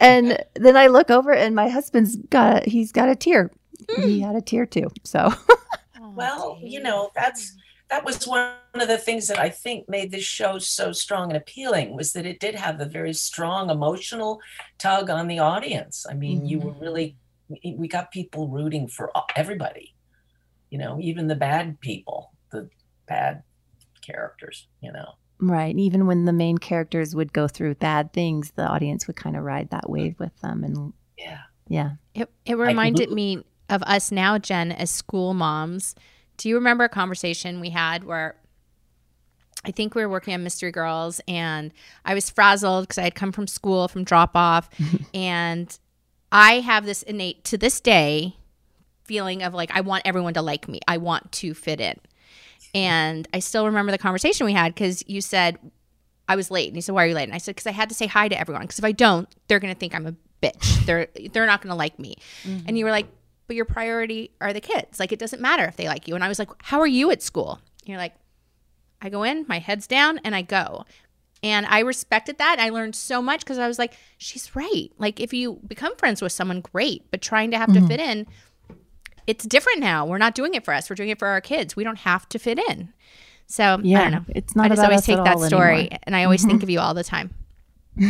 [0.00, 3.50] And then I look over, and my husband's got a, he's got a tear.
[3.96, 4.88] He had a tear too.
[5.04, 5.32] So
[6.18, 7.54] Well, you know, that's
[7.90, 11.36] that was one of the things that I think made this show so strong and
[11.36, 14.40] appealing was that it did have a very strong emotional
[14.78, 16.04] tug on the audience.
[16.10, 17.16] I mean, you were really
[17.48, 19.94] we got people rooting for everybody.
[20.70, 22.68] You know, even the bad people, the
[23.06, 23.44] bad
[24.10, 25.14] characters, you know.
[25.40, 29.36] right, even when the main characters would go through bad things, the audience would kind
[29.36, 31.40] of ride that wave with them, and Yeah.
[31.68, 31.90] yeah.
[32.14, 35.94] It, it reminded me of us now, Jen, as school moms.
[36.36, 38.36] Do you remember a conversation we had where
[39.64, 41.72] I think we were working on Mystery Girls and
[42.04, 44.70] I was frazzled because I had come from school from drop off.
[45.14, 45.76] and
[46.30, 48.36] I have this innate, to this day,
[49.04, 51.98] feeling of like, I want everyone to like me, I want to fit in.
[52.74, 55.58] And I still remember the conversation we had because you said,
[56.28, 56.68] I was late.
[56.68, 57.24] And he said, Why are you late?
[57.24, 58.62] And I said, Because I had to say hi to everyone.
[58.62, 60.84] Because if I don't, they're going to think I'm a bitch.
[60.86, 62.16] They're they're not going to like me.
[62.66, 63.06] And you were like,
[63.46, 65.00] But your priority are the kids.
[65.00, 66.14] Like, it doesn't matter if they like you.
[66.14, 67.60] And I was like, How are you at school?
[67.80, 68.14] And you're like,
[69.00, 70.84] I go in, my head's down, and I go.
[71.40, 72.58] And I respected that.
[72.58, 74.90] I learned so much because I was like, She's right.
[74.98, 77.10] Like, if you become friends with someone, great.
[77.10, 77.86] But trying to have to mm-hmm.
[77.86, 78.26] fit in,
[79.28, 80.04] it's different now.
[80.06, 80.88] We're not doing it for us.
[80.90, 81.76] We're doing it for our kids.
[81.76, 82.92] We don't have to fit in.
[83.46, 84.24] So I Yeah, don't know.
[84.34, 85.84] it's not I just always take that story anymore.
[85.90, 86.02] Mm-hmm.
[86.04, 87.30] and I always think of you all the time.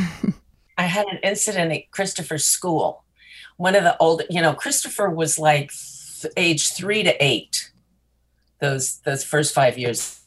[0.79, 3.05] I had an incident at Christopher's school.
[3.57, 5.73] One of the old, you know, Christopher was like
[6.21, 7.71] th- age three to eight,
[8.61, 10.21] those those first five years.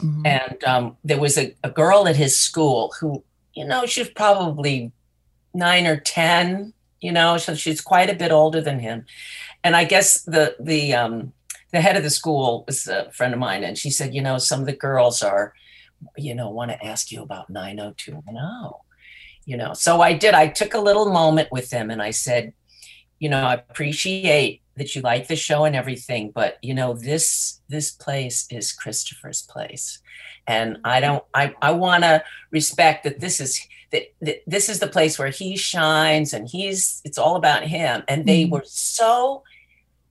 [0.00, 0.26] Mhm.
[0.26, 3.22] And um, there was a, a girl at his school who,
[3.54, 4.90] you know, she was probably
[5.52, 9.04] nine or ten, you know, so she's quite a bit older than him.
[9.62, 11.32] And I guess the the um,
[11.72, 14.38] the head of the school was a friend of mine, and she said, you know,
[14.38, 15.54] some of the girls are,
[16.16, 18.80] you know, want to ask you about 90210
[19.46, 20.34] you know so i did.
[20.34, 22.52] I took a little moment with them and i said
[23.18, 27.60] you know i appreciate that you like the show and everything but you know this
[27.68, 29.98] this place is christopher's place.
[30.46, 33.60] And i don't i i want to respect that this is
[33.92, 38.02] that, that this is the place where he shines and he's it's all about him.
[38.08, 38.54] And they mm-hmm.
[38.54, 39.42] were so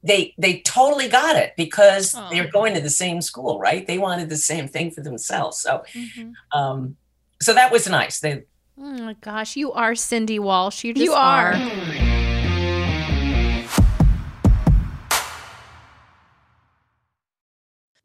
[0.03, 2.29] they they totally got it because Aw.
[2.29, 3.87] they're going to the same school right?
[3.87, 5.59] They wanted the same thing for themselves.
[5.59, 6.31] So mm-hmm.
[6.57, 6.97] um
[7.41, 8.19] so that was nice.
[8.19, 8.43] They
[8.77, 10.85] Oh my gosh, you are Cindy Walsh.
[10.85, 11.53] You just You are.
[11.53, 12.18] Mm.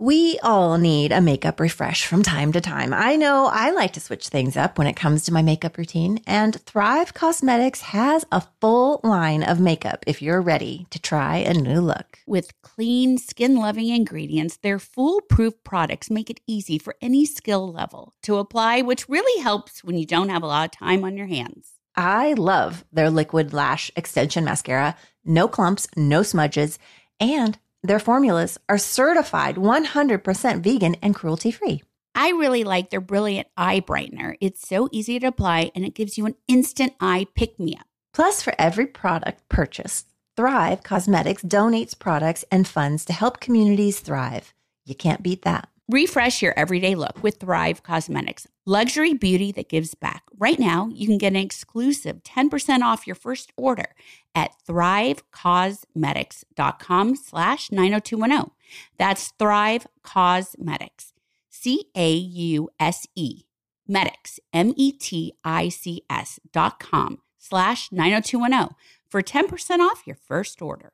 [0.01, 2.93] We all need a makeup refresh from time to time.
[2.93, 6.19] I know I like to switch things up when it comes to my makeup routine,
[6.27, 11.55] and Thrive Causemetics has a full line of makeup if you're ready to try a
[11.55, 12.19] new look.
[12.27, 18.15] With clean, skin loving ingredients, their foolproof products make it easy for any skill level
[18.23, 21.29] to apply, which really helps when you don't have a lot of time on your
[21.29, 21.71] hands.
[21.95, 26.81] I love their liquid lash extension mascara, no clumps, no smudges,
[27.21, 31.83] and their formulas are certified 100% vegan and cruelty free.
[32.15, 34.37] I really like their brilliant eye brightener.
[34.41, 37.87] It's so easy to apply and it gives you an instant eye pick me up.
[38.15, 44.55] Plus, for every product purchased, Thrive Causemetics donates products and funds to help communities thrive.
[44.87, 45.69] You can't beat that.
[45.91, 50.25] Refresh your everyday look with Thrive Causemetics, luxury beauty that gives back.
[50.39, 53.95] Right now, you can get an exclusive 10% off your first order
[54.35, 58.51] at thrivecausemetics.com slash 90210.
[58.99, 61.13] That's Thrive Causemetics,
[61.51, 63.43] C-A-U-S-E,
[63.87, 68.75] Medics, M-E-T-I-C-S dot com slash 90210
[69.09, 70.94] for 10% off your first order.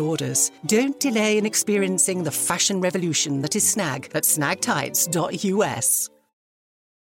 [0.00, 0.50] orders.
[0.66, 6.10] Don't delay in experiencing the fashion revolution that is snag at snagtights.us.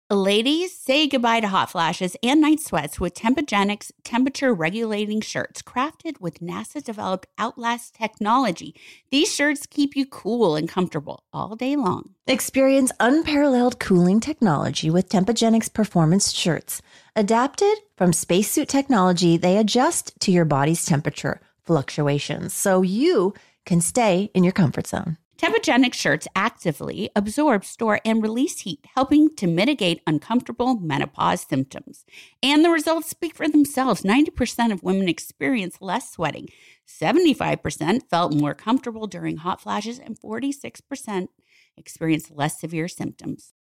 [0.09, 6.21] Ladies, say goodbye to hot flashes and night sweats with Tempogenics temperature regulating shirts crafted
[6.21, 8.73] with NASA developed Outlast technology.
[9.11, 12.11] These shirts keep you cool and comfortable all day long.
[12.29, 16.83] Experience unparalleled cooling technology with Tempogenics performance shirts.
[17.17, 24.31] Adapted from spacesuit technology, they adjust to your body's temperature fluctuations so you can stay
[24.35, 25.19] in your comfort zone.
[25.39, 32.07] Tempogenic shirts actively absorb, store, and release heat, helping to mitigate uncomfortable menopause symptoms.
[32.43, 34.01] And the results speak for themselves.
[34.01, 36.49] 90% of women experience less sweating,
[36.89, 41.29] 75% felt more comfortable during hot flashes, and 46%
[41.77, 43.53] experienced less severe symptoms.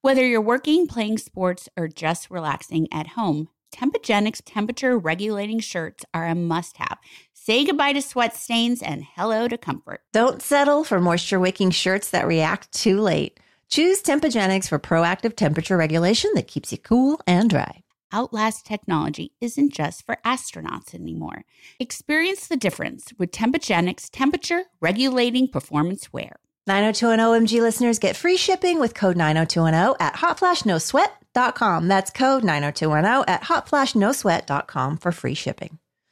[0.00, 6.26] Whether you're working, playing sports, or just relaxing at home, Tempogenics temperature regulating shirts are
[6.26, 6.98] a must have.
[7.42, 10.02] Say goodbye to sweat stains and hello to comfort.
[10.12, 13.40] Don't settle for moisture wicking shirts that react too late.
[13.70, 17.82] Choose Tempogenics for proactive temperature regulation that keeps you cool and dry.
[18.12, 21.46] Outlast technology isn't just for astronauts anymore.
[21.78, 26.36] Experience the difference with Tempogenics temperature regulating performance wear.
[26.66, 31.88] 90210 OMG listeners get free shipping with code 90210 at hotflashnosweat.com.
[31.88, 35.78] That's code 90210 at hotflashnosweat.com for free shipping.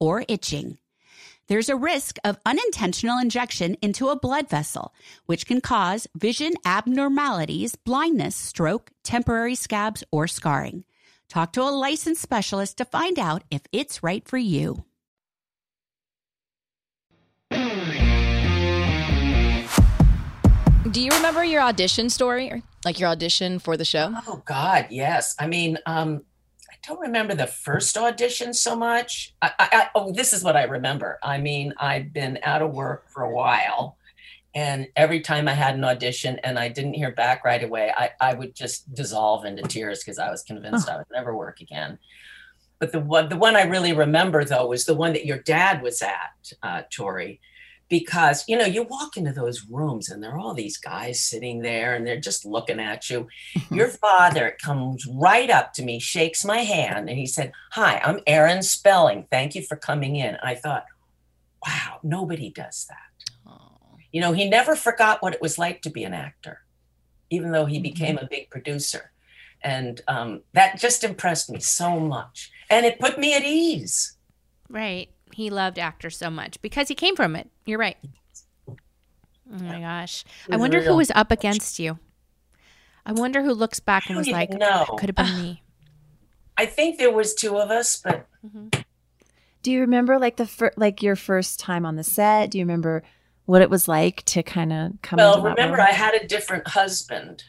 [0.00, 0.78] or itching.
[1.48, 4.94] There's a risk of unintentional injection into a blood vessel,
[5.26, 10.84] which can cause vision abnormalities, blindness, stroke, temporary scabs, or scarring.
[11.28, 14.84] Talk to a licensed specialist to find out if it's right for you.
[20.90, 22.62] Do you remember your audition story?
[22.84, 24.14] Like your audition for the show?
[24.26, 25.34] Oh God, yes.
[25.38, 26.29] I mean, um, I
[26.86, 29.34] don't remember the first audition so much.
[29.42, 31.18] I, I, I, oh, this is what I remember.
[31.22, 33.96] I mean, I'd been out of work for a while,
[34.54, 38.10] and every time I had an audition and I didn't hear back right away, I,
[38.20, 41.98] I would just dissolve into tears because I was convinced I would never work again.
[42.80, 45.82] But the one, the one I really remember though was the one that your dad
[45.82, 47.40] was at, uh, Tori
[47.90, 51.60] because you know you walk into those rooms and there are all these guys sitting
[51.60, 53.28] there and they're just looking at you.
[53.70, 58.20] Your father comes right up to me shakes my hand and he said hi i'm
[58.26, 59.26] aaron spelling.
[59.30, 60.36] Thank you for coming in.
[60.42, 60.86] I thought
[61.66, 62.96] wow nobody does that.
[64.12, 66.60] You know he never forgot what it was like to be an actor
[67.30, 69.12] even though he became a big producer.
[69.62, 72.50] And um, that just impressed me so much.
[72.68, 74.16] And it put me at ease.
[74.68, 75.10] Right.
[75.32, 77.48] He loved actors so much because he came from it.
[77.64, 77.96] You're right.
[78.68, 80.24] Oh my gosh.
[80.48, 81.98] I was wonder who was up against you.
[83.04, 84.84] I wonder who looks back and was like, no, know.
[84.98, 85.62] could have been me.
[86.56, 88.68] i think there was two of us but mm-hmm.
[89.62, 92.50] Do you remember like the fir- like your first time on the set?
[92.50, 93.02] Do you remember
[93.44, 95.18] what it was like to kind of come?
[95.18, 95.86] well into remember role?
[95.86, 97.44] i had a different husband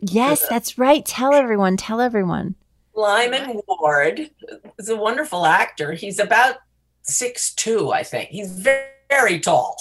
[0.00, 1.04] yes, that's right.
[1.04, 1.76] Tell everyone.
[1.76, 2.54] Tell everyone.
[2.94, 4.30] Lyman Ward
[4.78, 5.92] is a wonderful actor.
[5.92, 6.56] He's about
[7.02, 8.30] six two, I think.
[8.30, 9.76] He's very, very tall,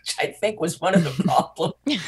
[0.00, 1.74] which I think was one of the problems.
[1.86, 2.00] we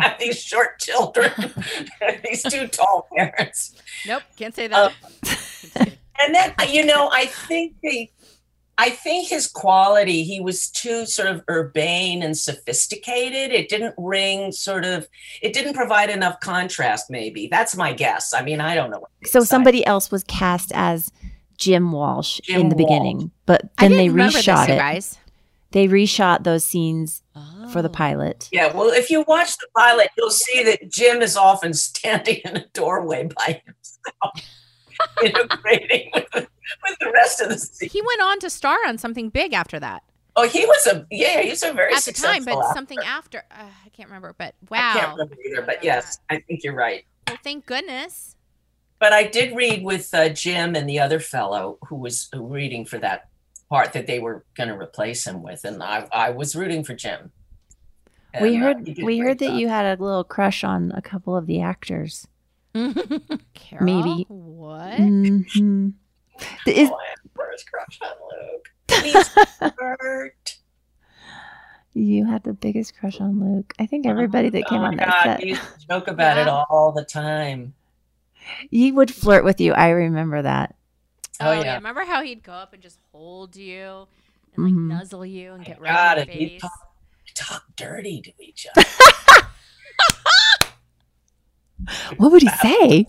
[0.00, 1.30] have these short children,
[2.24, 3.74] these two tall parents.
[4.06, 4.22] Nope.
[4.36, 4.90] Can't say Uh,
[6.18, 8.10] and then you know, I think the
[8.78, 13.50] I think his quality, he was too sort of urbane and sophisticated.
[13.50, 15.08] It didn't ring sort of,
[15.40, 17.46] it didn't provide enough contrast, maybe.
[17.46, 18.34] That's my guess.
[18.34, 19.06] I mean, I don't know.
[19.24, 21.10] So somebody else was cast as
[21.56, 22.84] Jim Walsh Jim in the Walsh.
[22.88, 24.78] beginning, but I then didn't they remember reshot this, you it.
[24.78, 25.18] guys.
[25.72, 27.22] They reshot those scenes
[27.72, 27.92] for the Oh.
[27.92, 28.48] pilot.
[28.52, 32.56] Yeah, well, if you watch the pilot, you'll see that Jim is often standing in
[32.56, 34.48] a doorway by himself,
[35.22, 37.88] integrating with the, with the rest of the scene.
[37.90, 40.02] He went on to star on something big after that.
[40.36, 42.74] Oh, he was a yeah, he's a very At the time, but actor.
[42.74, 43.42] something after.
[43.50, 44.92] Uh, I can't remember, but I wow.
[44.92, 47.04] can't remember either, but yes, I think you're right.
[47.26, 48.35] Well, thank goodness.
[48.98, 52.98] But I did read with uh, Jim and the other fellow who was reading for
[52.98, 53.28] that
[53.68, 56.94] part that they were going to replace him with, and I, I was rooting for
[56.94, 57.30] Jim.
[58.40, 59.58] we And, uh, heard he we heard that job.
[59.58, 62.26] you had a little crush on a couple of the actors.
[62.74, 64.24] Carol, Maybe.
[64.28, 64.98] What?
[64.98, 65.92] Mhm.
[66.66, 68.68] Is, Oh, I have first crush on Luke.
[68.88, 69.30] Please,
[69.78, 70.56] Bert.
[71.94, 73.72] you had the biggest crush on Luke.
[73.78, 75.40] I think everybody that came oh on my that God, set.
[75.42, 77.72] we used to joke about it all the time.
[78.70, 79.72] He would flirt with you.
[79.72, 80.74] I remember that.
[81.40, 81.62] Oh, Oh, yeah.
[81.64, 81.74] yeah.
[81.76, 84.06] Remember how he'd go up and just hold you
[84.54, 84.88] and like Mhm.
[84.88, 86.60] nuzzle you and get My right God, in if your you face?
[86.62, 86.94] talk,
[87.34, 88.86] talk dirty to each other.
[92.16, 93.06] What would he say?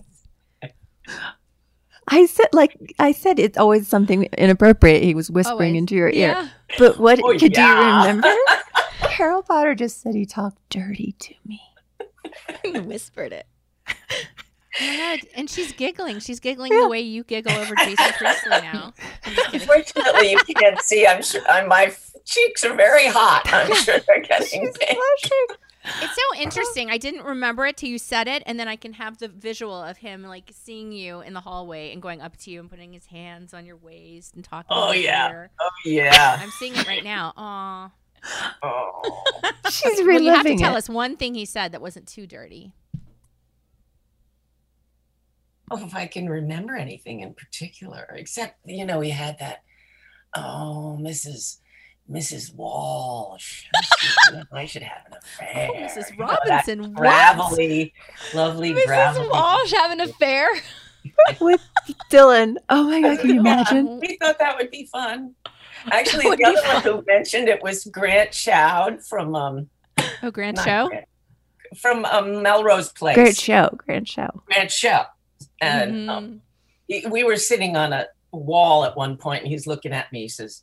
[2.10, 5.02] I said, like I said, it's always something inappropriate.
[5.02, 5.78] He was whispering Always.
[5.78, 6.28] into your ear.
[6.32, 6.48] Yeah.
[6.78, 8.02] But what Oh, could yeah.
[8.02, 8.32] you remember?
[9.02, 11.60] Carol Potter just said he talked dirty to me.
[12.62, 13.46] He whispered it.
[14.80, 15.20] God.
[15.34, 16.20] And she's giggling.
[16.20, 18.92] She's giggling the way you giggle over Jason Priestley now.
[19.24, 19.60] I'm just kidding.
[19.68, 21.06] Unfortunately, you can't see.
[21.06, 23.42] I'm sure I'm, my cheeks are very hot.
[23.52, 24.88] I'm sure they're getting She's big.
[24.88, 25.46] blushing.
[26.02, 26.90] It's so interesting.
[26.90, 29.82] I didn't remember it till you said it, and then I can have the visual
[29.82, 32.92] of him like seeing you in the hallway and going up to you and putting
[32.92, 34.66] his hands on your waist and talking.
[34.70, 35.30] Oh, yeah.
[35.30, 35.50] ear.
[35.60, 36.38] Oh yeah.
[36.42, 37.32] I'm seeing it right now.
[37.36, 37.90] Aw.
[38.62, 39.22] Oh.
[39.70, 40.78] She's Well, you have to tell it.
[40.78, 42.72] us one thing he said that wasn't too dirty.
[45.70, 49.62] Oh, if I can remember anything in particular, except you know, we had that.
[50.36, 51.58] Oh, Mrs.
[52.10, 52.54] Mrs.
[52.54, 53.64] Walsh.
[54.52, 55.68] I should have an affair.
[55.70, 56.10] Oh, Mrs.
[56.10, 56.94] You know, Robinson, what?
[56.94, 57.92] gravelly,
[58.34, 59.26] lovely, gravelly.
[59.26, 59.30] Mrs.
[59.30, 60.48] Walsh having an affair.
[61.40, 61.60] with
[62.10, 62.56] Dylan.
[62.68, 64.00] Oh my god, can you imagine?
[64.00, 65.34] We thought that would be fun.
[65.90, 69.68] Actually, the other one who mentioned it was Grant Show from um
[70.22, 70.88] Oh, Grant not Show.
[70.88, 71.06] Grant,
[71.76, 73.14] from um, Melrose Place.
[73.14, 74.42] Grant show, great show.
[74.46, 75.02] Grant Show.
[75.60, 76.40] And um, Mhm.
[76.86, 80.22] he- we were sitting on a wall at one point, and he's looking at me.
[80.22, 80.62] He says,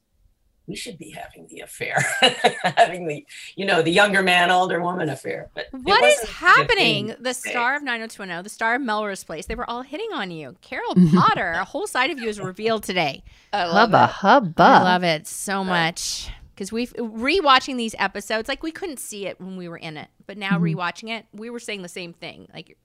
[0.68, 1.98] "We should be having the affair,
[2.64, 7.08] having the, you know, the younger man, older woman affair." But What is happening?
[7.10, 7.24] 15.
[7.24, 10.56] The star of 90210, the star of Melrose Place, they were all hitting on you.
[10.62, 10.94] Carol.
[11.16, 13.24] Potter, a whole side of you is revealed today.
[13.54, 14.10] I love Hubba it.
[14.12, 14.64] hubba.
[14.64, 18.48] I love it so much because we've rewatching these episodes.
[18.48, 20.74] Like we couldn't see it when we were in it, but now Mhm.
[20.76, 22.48] rewatching it, we were saying the same thing.
[22.54, 22.78] Like,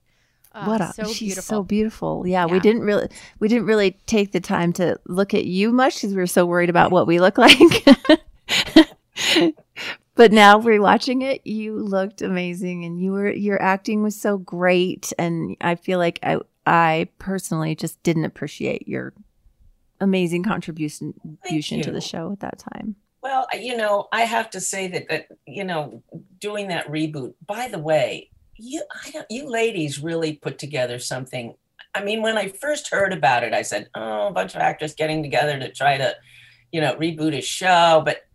[0.53, 1.41] oh, what a so she's beautiful.
[1.41, 2.27] so beautiful.
[2.27, 3.09] Yeah, we didn't really
[3.39, 6.45] we didn't really take the time to look at you much because we were so
[6.45, 7.85] worried about what we look like.
[10.15, 15.13] but now rewatching it, you looked amazing, and you were your acting was so great,
[15.17, 19.13] and I feel like I I personally just didn't appreciate your
[19.99, 22.95] amazing contribution contribution to the show at that time.
[23.21, 26.03] Well, you know, I have to say that that you know,
[26.39, 27.35] doing that reboot.
[27.45, 31.55] By the way, you I don't, you ladies really put together something.
[31.93, 34.93] I mean, when I first heard about it, I said, "Oh, a bunch of actors
[34.93, 36.15] getting together to try to,
[36.71, 38.25] you know, reboot a show." But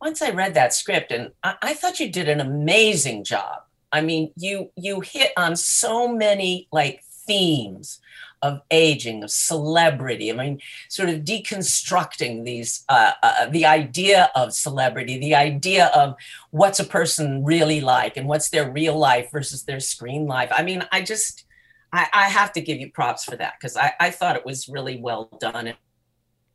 [0.00, 3.62] once I read that script, and I, I thought you did an amazing job.
[3.90, 8.00] I mean, you you hit on so many like themes
[8.44, 10.30] of aging, of celebrity.
[10.30, 16.14] I mean, sort of deconstructing these uh, uh, the idea of celebrity the idea of
[16.50, 20.62] what's a person really like and what's their real life versus their screen life i
[20.62, 21.44] mean i just
[21.92, 24.68] i, I have to give you props for that because I, I thought it was
[24.68, 25.74] really well done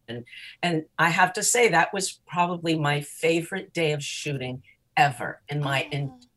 [0.08, 0.26] and
[0.62, 4.64] and i have to say that was probably my favorite day of shooting
[4.98, 5.88] ever in my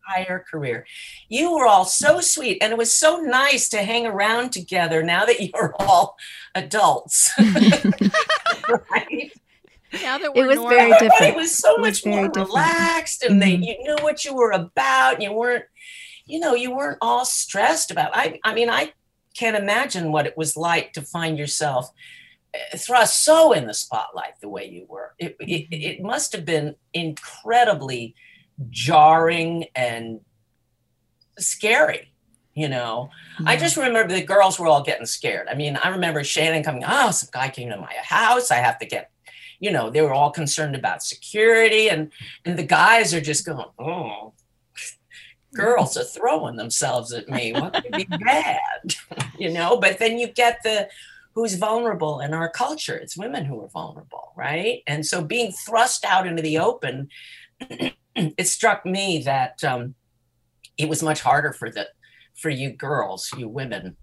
[0.08, 0.86] entire career
[1.28, 5.24] you were all so sweet and it was so nice to hang around together now
[5.24, 6.16] that you're all
[6.54, 7.30] adults
[8.68, 9.32] right
[10.00, 11.22] now that It we're it was normal, very different.
[11.22, 12.48] It was so It was much very more different.
[12.48, 13.66] relaxed, and they Mhm.
[13.66, 15.14] you knew what you were about.
[15.14, 15.66] And you weren't,
[16.24, 18.10] you know, you weren't all stressed about.
[18.14, 18.92] I I mean, I
[19.38, 21.90] can't imagine what it was like to find yourself
[22.54, 25.14] eh, thrust so in the spotlight the way you were.
[25.18, 25.82] It it, Mm-hmm.
[25.90, 28.14] it must have been incredibly
[28.70, 30.20] jarring and
[31.38, 32.12] scary.
[32.54, 33.08] You know,
[33.46, 35.48] I just remember the girls were all getting scared.
[35.48, 38.50] I mean, I remember Shannon coming, oh, some guy came to my house.
[38.50, 39.10] I have to get,
[39.58, 41.88] you know, they were all concerned about security.
[41.88, 42.12] And
[42.44, 44.34] and the guys are just going, oh,
[45.54, 47.54] girls are throwing themselves at me.
[47.54, 48.96] What could be bad?
[49.38, 50.90] you know, but then you get the
[51.34, 52.96] who's vulnerable in our culture.
[52.96, 54.82] It's women who are vulnerable, right?
[54.86, 57.08] And so being thrust out into the open,
[58.36, 59.94] it struck me that um,
[60.78, 61.88] it was much harder for the
[62.34, 63.96] for you girls, you women.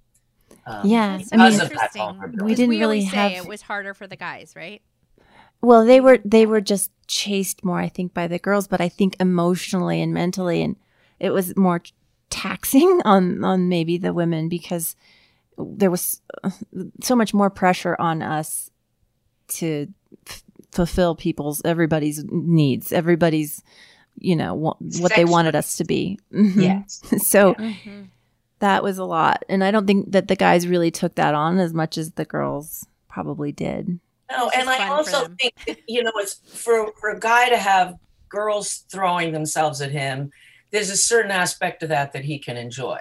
[0.66, 2.46] Um, Yeah, I because mean- of that Interesting.
[2.46, 4.82] We didn't we really always say have- it was harder for the guys, right?
[5.62, 8.88] Well, they were they were just chased more, I think, by the girls, but I
[8.88, 10.78] think emotionally and mentally, and
[11.20, 11.82] it was more
[12.30, 14.96] taxing on on maybe the women because
[15.58, 16.52] there was uh,
[17.02, 18.72] so much more pressure on us
[19.50, 19.88] to
[20.28, 23.62] f- fulfill people's everybody's needs, everybody's
[24.20, 26.20] you know wa- what they wanted us to be.
[26.34, 26.62] Mhm.
[26.62, 27.02] Yes.
[27.28, 28.04] so Mm-hmm.
[28.60, 31.60] that was a lot, and I don't think that the guys really took that on
[31.60, 34.00] as much as the girls probably did.
[34.32, 37.96] No, and I also think that, you know it's for for a guy to have
[38.30, 40.32] girls throwing themselves at him.
[40.72, 43.00] There's a certain aspect of that that he can enjoy,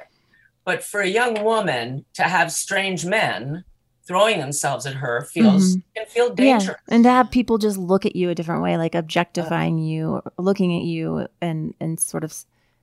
[0.64, 3.64] but for a young woman to have strange men
[4.08, 6.76] throwing themselves at her feels can feel dangerous.
[6.88, 10.14] Yeah, and to have people just look at you a different way, like objectifying you,
[10.14, 12.34] or looking at you, and and sort of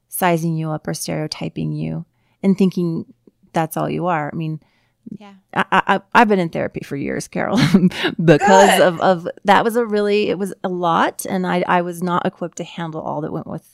[0.08, 2.06] sizing you up or stereotyping you,
[2.44, 3.06] and thinking
[3.52, 4.30] that's all you are.
[4.32, 4.60] I mean,
[5.20, 5.34] Yeah.
[5.54, 7.58] I, I I've been in therapy for years, Carol,
[8.24, 8.82] because Good.
[8.82, 12.26] of of that was a really it was a lot, and I I was not
[12.26, 13.66] equipped to handle all that went with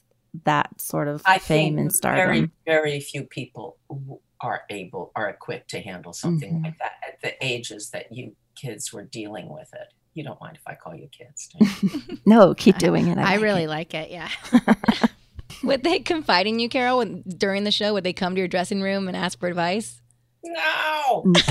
[0.45, 2.26] that sort of I fame think and stardom.
[2.28, 3.78] very very few people
[4.39, 6.64] are able are equipped to handle something Mhm.
[6.64, 9.88] like that at the ages that you kids were dealing with it.
[10.13, 11.47] You don't mind if I call you kids?
[11.57, 12.17] do you?
[12.26, 13.17] no, keep doing it.
[13.17, 13.69] I like really it.
[13.69, 14.11] like it.
[14.11, 14.30] Yeah.
[15.63, 17.93] Would they confide in you, Carol, when, during the show?
[17.93, 20.01] Would they come to your dressing room and ask for advice?
[20.43, 21.34] no.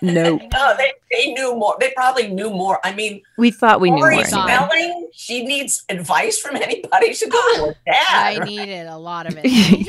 [0.00, 0.36] No.
[0.52, 1.76] No, they, they knew more.
[1.80, 2.78] They probably knew more.
[2.84, 4.24] I mean, We thought we knew more.
[4.24, 7.12] Spelling, she needs advice from anybody.
[7.14, 8.06] She goes to her dad.
[8.10, 8.48] I right?
[8.48, 9.88] needed a lot of it.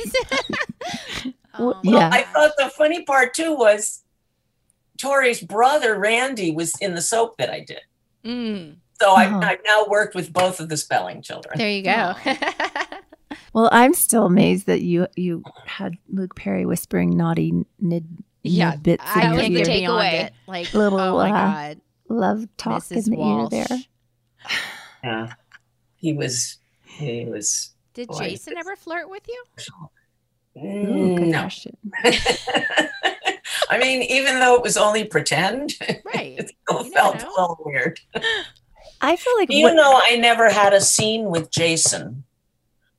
[1.59, 2.09] Well, Um, yeah.
[2.11, 4.03] I thought the funny part too was
[4.99, 7.81] Tori's brother Randy was in the soap that I did.
[8.25, 8.75] Mm.
[9.01, 9.39] So I've, Uh-huh.
[9.43, 11.57] I've now worked with both of the spelling children.
[11.57, 12.13] There you go.
[13.53, 18.05] Well, I'm still amazed that you you had Luke Perry whispering naughty nid,
[18.43, 19.79] Yeah, nid bits I in That was your the get ear.
[19.79, 20.23] beyond takeaway.
[20.25, 20.33] it.
[20.47, 23.05] Like, Little, oh my uh, god, love talk Mrs.
[23.07, 23.53] in the Walsh.
[23.53, 23.77] ear there.
[25.03, 25.33] Yeah.
[25.95, 29.43] He was, he was, Did Boy, Jason ever flirt with you?
[30.63, 31.47] Ooh, no.
[33.71, 35.73] I mean, even though it was only pretend,
[36.05, 36.35] Right.
[36.39, 37.27] it still You felt know.
[37.27, 37.99] a little weird.
[39.01, 42.23] I feel like You what- know, I never had a scene with Jason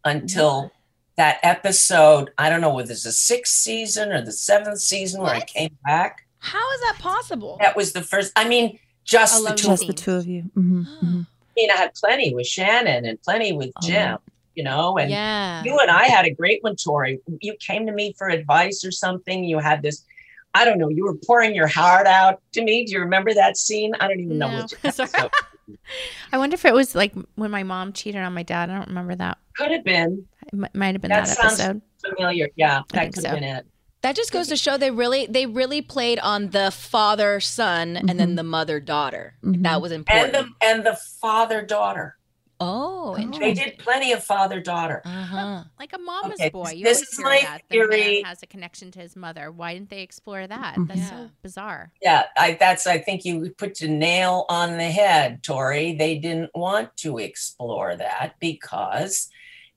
[0.04, 0.70] until
[1.16, 2.30] that episode.
[2.38, 5.76] I don't know whether it's the sixth season or the seventh season where I came
[5.84, 6.26] back.
[6.38, 7.58] How is that possible?
[7.60, 8.32] That was the first.
[8.36, 9.66] I mean, just the two.
[9.68, 10.44] just of the two of you.
[10.56, 11.26] Mhm, mhm.
[11.42, 14.18] I mean, I had plenty with Shannon and plenty with Oh, Jim.
[14.56, 15.62] You know, and yeah.
[15.64, 17.20] you and I had a great one, Tori.
[17.40, 19.44] You came to me for advice or something.
[19.44, 20.04] You had this.
[20.54, 20.88] I don't know.
[20.88, 22.84] You were pouring your heart out to me.
[22.84, 23.92] Do you remember that scene?
[24.00, 24.48] I don't even know.
[24.50, 24.62] No.
[24.62, 25.08] which Sorry.
[25.14, 25.30] episode.
[26.32, 28.70] I wonder if it was like when my mom cheated on my dad.
[28.70, 29.38] I don't remember that.
[29.56, 31.82] Could have been It mi- might have been That that, sounds- episode.
[32.16, 32.48] familiar.
[32.56, 33.40] Yeah, I that could have so.
[33.40, 33.66] been it.
[34.02, 38.18] That just goes to show they really they really played on the father son and
[38.18, 39.34] then the mother daughter.
[39.44, 39.62] Mhm.
[39.62, 40.32] That was And important.
[40.60, 42.16] the and the father daughter.
[42.60, 45.02] Oh, They did plenty of father daughter.
[45.04, 45.64] Uh-huh.
[45.78, 46.70] Like a mama's Okay, boy.
[46.70, 47.62] You this is my that.
[47.68, 48.16] The theory.
[48.22, 49.50] man has a connection to his mother.
[49.50, 50.76] Why didn't they explore that?
[50.76, 50.88] Mhm.
[50.88, 51.08] That's Yeah.
[51.10, 51.92] so bizarre.
[52.02, 52.86] Yeah, I, that's.
[52.86, 55.94] I think you put the nail on the head, Tori.
[55.94, 59.28] They didn't want to explore that because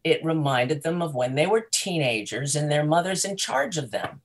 [0.03, 4.21] it reminded them of when they were teenagers and their mother's in charge of them.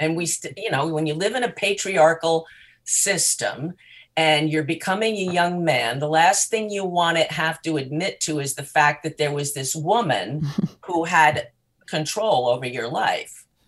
[0.00, 2.46] And we, st- you know, when you live in a patriarchal
[2.84, 3.74] system
[4.16, 8.20] and you're becoming a young man, the last thing you want to have to admit
[8.20, 10.46] to is the fact that there was this woman
[10.86, 11.48] who had
[11.86, 13.46] control over your life.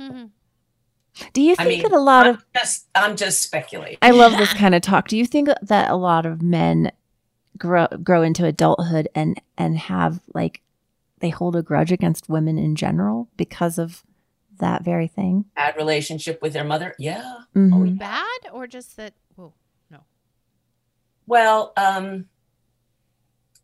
[1.33, 3.99] Do you I think mean, that a lot I'm of just, I'm just speculating.
[4.03, 5.07] I love this kind of talk.
[5.09, 6.91] Do you think that a lot of men
[7.57, 10.61] grow grow into adulthood and and have like
[11.21, 14.03] they hold a grudge against women in general because of
[14.59, 15.45] that very thing?
[15.55, 16.97] bad relationship with their mother.
[16.99, 17.43] Yeah.
[17.55, 17.97] Mhm.
[17.97, 19.15] Bad or just that?
[21.27, 22.27] Well, um,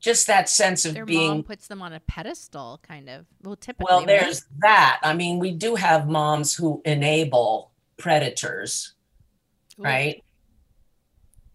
[0.01, 1.43] just that sense of Their mom being.
[1.43, 3.27] puts them on a pedestal, kind of.
[3.43, 3.87] Well, typically.
[3.89, 4.07] Well, right?
[4.07, 4.99] there's that.
[5.03, 8.95] I mean, we do have moms who enable predators,
[9.79, 9.85] Ooh.
[9.85, 10.25] right?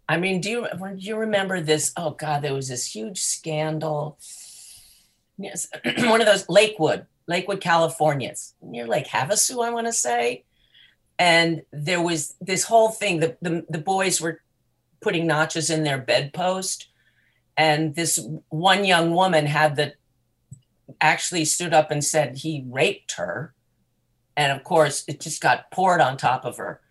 [0.08, 1.92] I mean, do you do you remember this?
[1.98, 4.20] Oh God, there was this huge scandal.
[5.38, 8.30] Yes, one of those Lakewood, Lakewood, California.
[8.30, 10.46] It's near Lake Havasu, I want to say.
[11.18, 13.20] And there was this whole thing.
[13.22, 14.42] The, the the boys were
[15.06, 16.88] putting notches in their bedpost,
[17.56, 19.94] and this one young woman had the
[21.00, 23.54] actually stood up and said he raped her,
[24.36, 26.82] and of course it just got poured on top of her,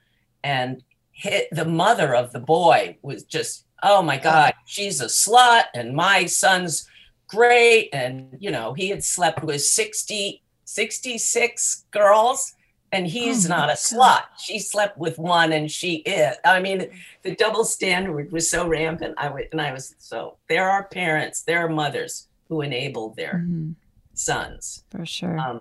[0.44, 5.64] and hit the mother of the boy was just oh my god she's a slut
[5.74, 6.88] and my son's
[7.26, 7.88] great.
[7.92, 12.53] And you know he had slept with 60 66 girls
[12.94, 13.76] and he's Oh, not a God.
[13.76, 16.88] slut she slept with one and she is i mean
[17.22, 21.42] the double standard was so rampant i would and i was so there are parents
[21.42, 23.74] there are mothers who enable their Mhm,
[24.14, 25.38] sons for sure.
[25.38, 25.60] um,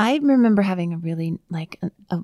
[0.00, 2.22] I remember having a really like a, a,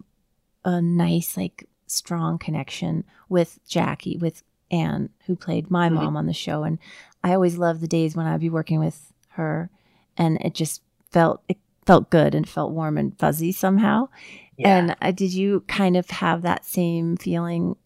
[0.64, 5.94] a nice like strong connection with Jackie with Ann who played my Mhm.
[5.94, 6.78] mom on the show and
[7.22, 9.70] I always loved the days when I'd be working with her
[10.16, 14.08] and it just felt it felt good and felt warm and fuzzy somehow.
[14.56, 14.76] yeah.
[14.78, 17.76] And uh, did you kind of have that same feeling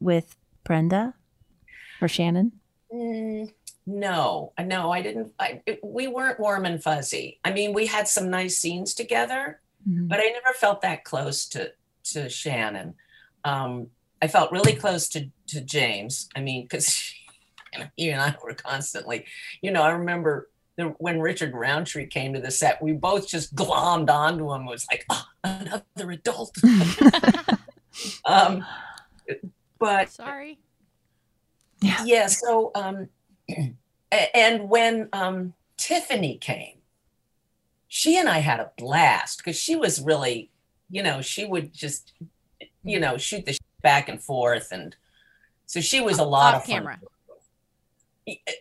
[0.00, 1.14] with Brenda
[2.00, 2.52] or Shannon?
[2.92, 3.52] Mm,
[3.86, 5.32] no, no, I didn't.
[5.38, 7.38] I, it- we weren't warm and fuzzy.
[7.44, 10.08] I mean, we had some nice scenes together, Mhm.
[10.08, 11.72] but I never felt that close to
[12.12, 12.94] to Shannon.
[13.44, 13.88] Um,
[14.22, 16.28] I felt really close to to James.
[16.34, 17.12] I mean, because
[17.96, 19.26] he and I were constantly,
[19.62, 20.48] you know, I remember
[20.80, 24.62] the, when Richard Roundtree came to the set, we both just glommed onto him.
[24.62, 26.56] It was like, oh, another adult.
[28.24, 28.64] um,
[29.80, 30.58] but Sorry.
[31.80, 33.08] yeah yeah so um
[34.34, 36.76] and when um Tiffani came
[37.88, 40.50] she and i had a blast because she was really
[40.90, 42.12] you know she would just
[42.84, 44.94] you know shoot the shit back and forth and
[45.66, 46.98] so she was a lot Off of fun.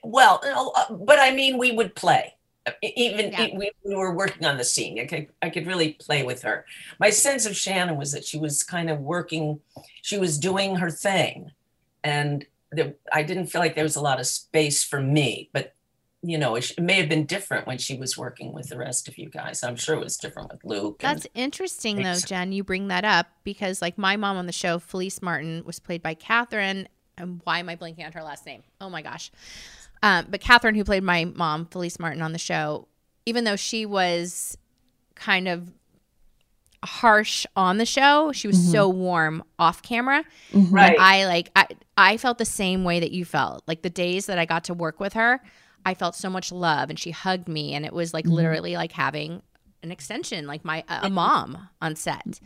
[0.03, 0.41] Well
[0.75, 2.33] uh, but i mean we would play
[2.83, 3.47] E- even Yeah.
[3.55, 6.65] we, we were working on the scene I could, I could really play with her
[6.99, 9.59] my sense of shannon was that she was kind of working
[10.01, 11.51] she was doing her thing
[12.03, 15.73] and there, i didn't feel like there was a lot of space for me but
[16.21, 19.17] you know it, may have been different when she was working with the rest of
[19.17, 22.51] you guys i'm sure it was different with luke That's interesting, though, Jen.
[22.51, 26.03] You bring that up because, like, my mom on the show, Felice Martin, was played
[26.03, 26.89] by Katherine.
[27.19, 28.63] And why am I blanking on her last name?
[28.81, 29.31] Oh my gosh.
[30.01, 32.87] Um, but Katherine, who played my mom, Felice Martin, on the show,
[33.25, 34.57] even though she was
[35.15, 35.71] kind of
[36.83, 40.23] harsh on the show, she was so warm off camera.
[40.53, 40.67] Mhm.
[40.71, 41.67] right I like I
[41.97, 43.63] I felt the same way that you felt.
[43.67, 45.41] Like the days that I got to work with her,
[45.85, 48.93] I felt so much love and she hugged me and it was like literally like
[48.93, 49.41] having
[49.83, 52.39] an extension like my a a mom on set.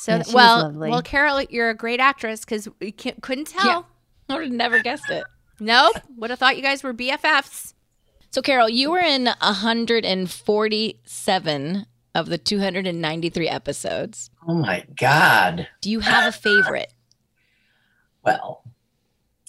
[0.00, 3.86] So Yeah, well, well Carol, you're a great actress cuz we can, couldn't tell.
[4.28, 4.30] Yeah.
[4.30, 5.24] I would have never guessed it.
[5.58, 7.72] Nope, would have thought you guys were BFFs.
[8.30, 14.30] So, Carol, you were in 147 of the 293 episodes.
[14.46, 16.92] oh my god Do you have a favorite?
[18.22, 18.62] well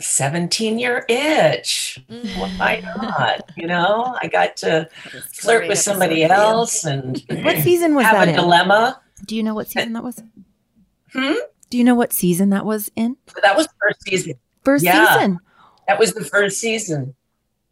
[0.01, 2.39] 17 year itch mm-hmm.
[2.39, 4.87] why not you know i got to
[5.33, 8.37] flirt with somebody else and What season was that have that a in?
[8.37, 10.21] dilemma Do you know what season that was?
[11.13, 11.33] Hmm?
[11.69, 13.17] Do you know what season that was in?
[13.43, 15.13] that was first season First Yeah.
[15.15, 15.39] season.
[15.87, 17.15] that was the first season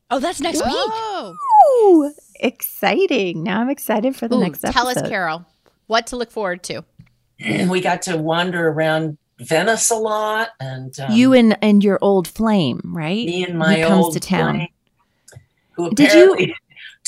[0.09, 0.73] Oh, that's next week.
[0.73, 1.35] Oh,
[1.83, 3.43] Ooh, exciting.
[3.43, 5.45] Now I'm excited for the Ooh, next tell us Carol,
[5.87, 6.83] what to look forward to.
[7.69, 12.27] we got to wander around Venice a lot, and um, you and and your old
[12.27, 13.27] flame, right?
[13.27, 14.55] me and my Who comes old to town.
[14.55, 14.67] flame,
[15.73, 16.55] who Did you- apparently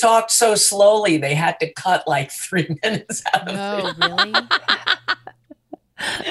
[0.00, 3.96] talked so slowly they had to cut like three minutes out of Oh, it.
[4.08, 4.34] really?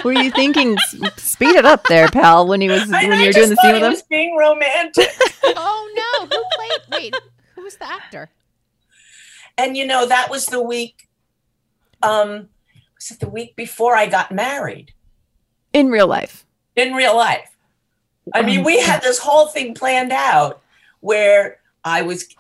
[0.04, 0.78] Were you thinking
[1.18, 2.48] speed it up there, pal?
[2.48, 3.92] When he was I- when you were doing the scene with him?
[3.92, 5.10] was being romantic,
[5.44, 7.16] oh no, who played Wait,
[7.56, 8.30] who was the actor?
[9.58, 11.08] and you know that was the week.
[12.02, 12.48] Um,
[12.96, 14.94] was it the week before I got married
[15.74, 16.46] In real life.
[16.76, 17.56] in real life?
[18.34, 20.62] I mean, we had this whole thing planned out
[21.02, 22.39] where I was, I-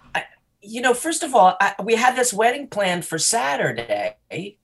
[0.61, 4.57] you know, first of all, I, we had this wedding planned for Saturday,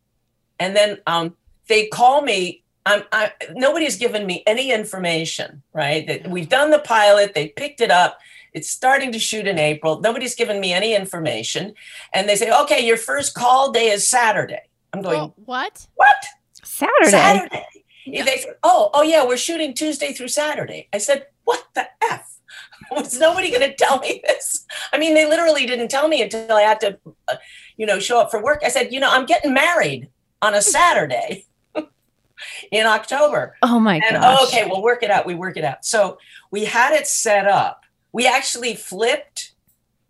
[0.60, 1.36] and then um,
[1.68, 2.64] they call me.
[2.88, 6.06] I'm, I, nobody's given me any information, right?
[6.06, 8.20] That we've done the pilot, they picked it up.
[8.54, 10.00] It's starting to shoot in April.
[10.02, 11.74] Nobody's given me any information,
[12.14, 14.62] and they say, "Okay, your first call day is Saturday."
[14.94, 15.88] I'm going, Oh, what?
[15.96, 16.26] "What?
[16.64, 17.10] Saturday.
[17.10, 17.66] Saturday.
[18.06, 20.88] They said, oh, oh yeah, we're shooting Tuesday through Saturday.
[20.94, 22.35] I said, what the F?
[22.92, 24.66] Was nobody going to tell me this?
[24.94, 27.36] I mean, they literally didn't tell me until I had to, uh,
[27.78, 28.62] you know, show up for work.
[28.66, 30.10] I said, you know, I'm getting married
[30.42, 31.46] on a Saturday
[32.72, 33.56] in October.
[33.62, 34.38] Oh my And gosh.
[34.40, 35.26] oh, okay, we'll work it out.
[35.26, 35.86] We work it out.
[35.86, 36.18] So
[36.52, 37.84] we had it set up.
[38.12, 39.54] We actually flipped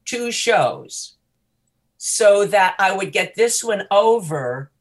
[0.06, 1.14] two shows.
[1.98, 4.72] so that I would get this one over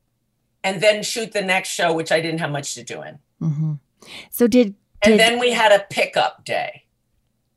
[0.62, 3.18] and then shoot the next show, which I didn't have much to do in.
[3.40, 3.72] hmm
[4.30, 6.84] So did And then we had a pickup day.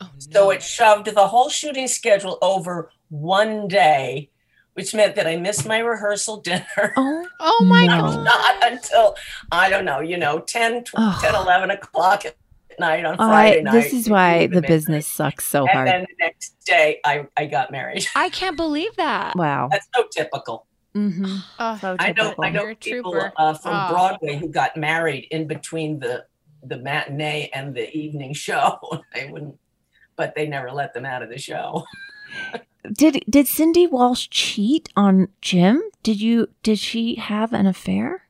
[0.02, 4.30] Oh, So it shoved the whole shooting schedule over one day,
[4.74, 6.94] which meant that I missed my rehearsal dinner.
[6.96, 8.02] oh Oh my No.
[8.02, 8.24] god.
[8.24, 9.16] Not until,
[9.52, 11.22] I don't know, you know, 10, tw- Ugh.
[11.22, 12.36] 10 11 o'clock at
[12.80, 13.72] night on I, Friday night.
[13.72, 15.88] this is why the business sucks so And hard.
[15.88, 18.06] And then the next day, I, I got married.
[18.16, 19.36] I can't believe that.
[19.36, 19.70] wow.
[19.72, 20.68] That's so typical.
[20.94, 22.36] hmm Oh, So I know.
[22.44, 23.88] I know people uh, from Oh.
[23.88, 26.26] Broadway who got married in between the
[26.64, 28.78] the matinee and the evening show.
[29.14, 29.56] they wouldn't,
[30.18, 31.86] but they never let them out of the show.
[32.92, 35.82] Did did Cindy Walsh cheat on Jim?
[36.04, 38.24] Did you did she have an affair?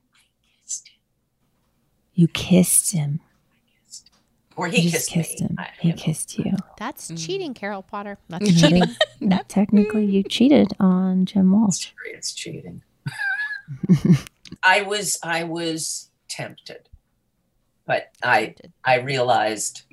[2.14, 3.20] You kissed him.
[4.56, 5.48] Or he you kissed, just kissed me.
[5.48, 5.56] him.
[5.60, 5.96] I- he know.
[5.96, 6.52] kissed you.
[6.80, 7.24] that's Mm.
[7.26, 8.18] cheating, Carol Potter.
[8.30, 8.82] That's Maybe-
[9.22, 9.40] cheating.
[9.48, 11.92] Technically, you cheated on Jim Walsh.
[12.12, 12.82] It's cheating.
[14.64, 16.90] I was I was tempted,
[17.86, 19.84] but I I realized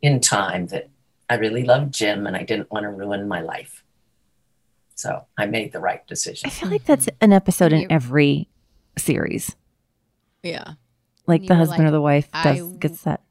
[0.00, 0.88] in time that
[1.32, 3.82] I really loved Jim and I didn't want to ruin my life.
[4.96, 6.46] So I made the right decision.
[6.46, 8.48] I feel like that's an episode in every
[8.98, 9.56] series.
[10.42, 10.74] Yeah.
[11.26, 13.22] Like the husband like, or the wife I gets that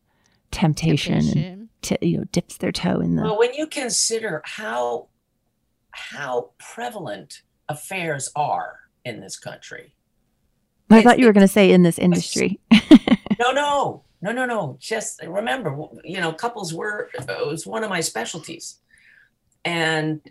[0.49, 3.21] temptation, and t- you know dips their toe in the.
[3.21, 5.09] Well, when you consider how
[5.91, 9.93] how prevalent affairs are in this country.
[10.89, 12.59] I thought you were going to say in this industry.
[13.39, 14.77] No, no, no, no, no.
[14.79, 18.77] Just remember, you know, couples were it was one of my specialties,
[19.65, 20.21] and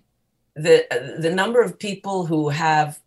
[0.54, 0.86] the
[1.18, 3.00] the number of people who have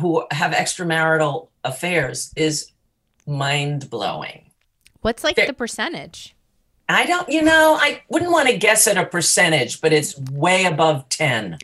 [0.00, 2.70] who have extramarital affairs is
[3.26, 4.50] mind blowing.
[5.00, 6.34] What's like There- the percentage?
[6.88, 10.64] I don't, you know, I wouldn't want to guess at a percentage, but it's way
[10.64, 11.58] above ten.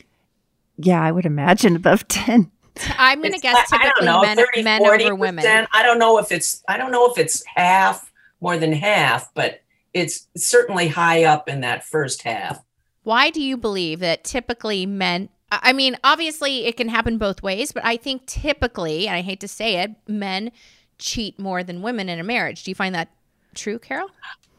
[0.77, 2.51] yeah, I would imagine above ten.
[2.97, 5.19] I'm going to It's- guess I- I don't typically know, men, 30, men over 40%.
[5.19, 5.67] women.
[5.73, 8.06] I don't know if it's I don't know if it's half
[8.41, 9.61] more than half, but
[9.93, 12.63] it's certainly high up in that first half.
[13.03, 15.29] Why do you believe that typically men?
[15.49, 19.39] I mean, obviously it can happen both ways, but I think typically, and I hate
[19.39, 20.51] to say it, men
[20.99, 22.63] cheat more than women in a marriage.
[22.63, 23.09] Do you find that
[23.55, 24.09] true, Carol?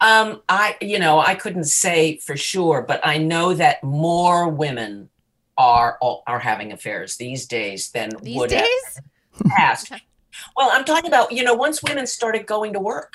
[0.01, 5.11] Um, I you know I couldn't say for sure, but I know that more women
[5.59, 8.65] are are having affairs these days than These would days?
[8.95, 9.05] have
[9.51, 9.93] past.
[10.57, 13.15] well, I'm talking about you know once women started going to work,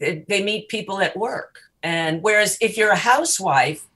[0.00, 3.86] they, they meet people at work, and whereas if you're a housewife,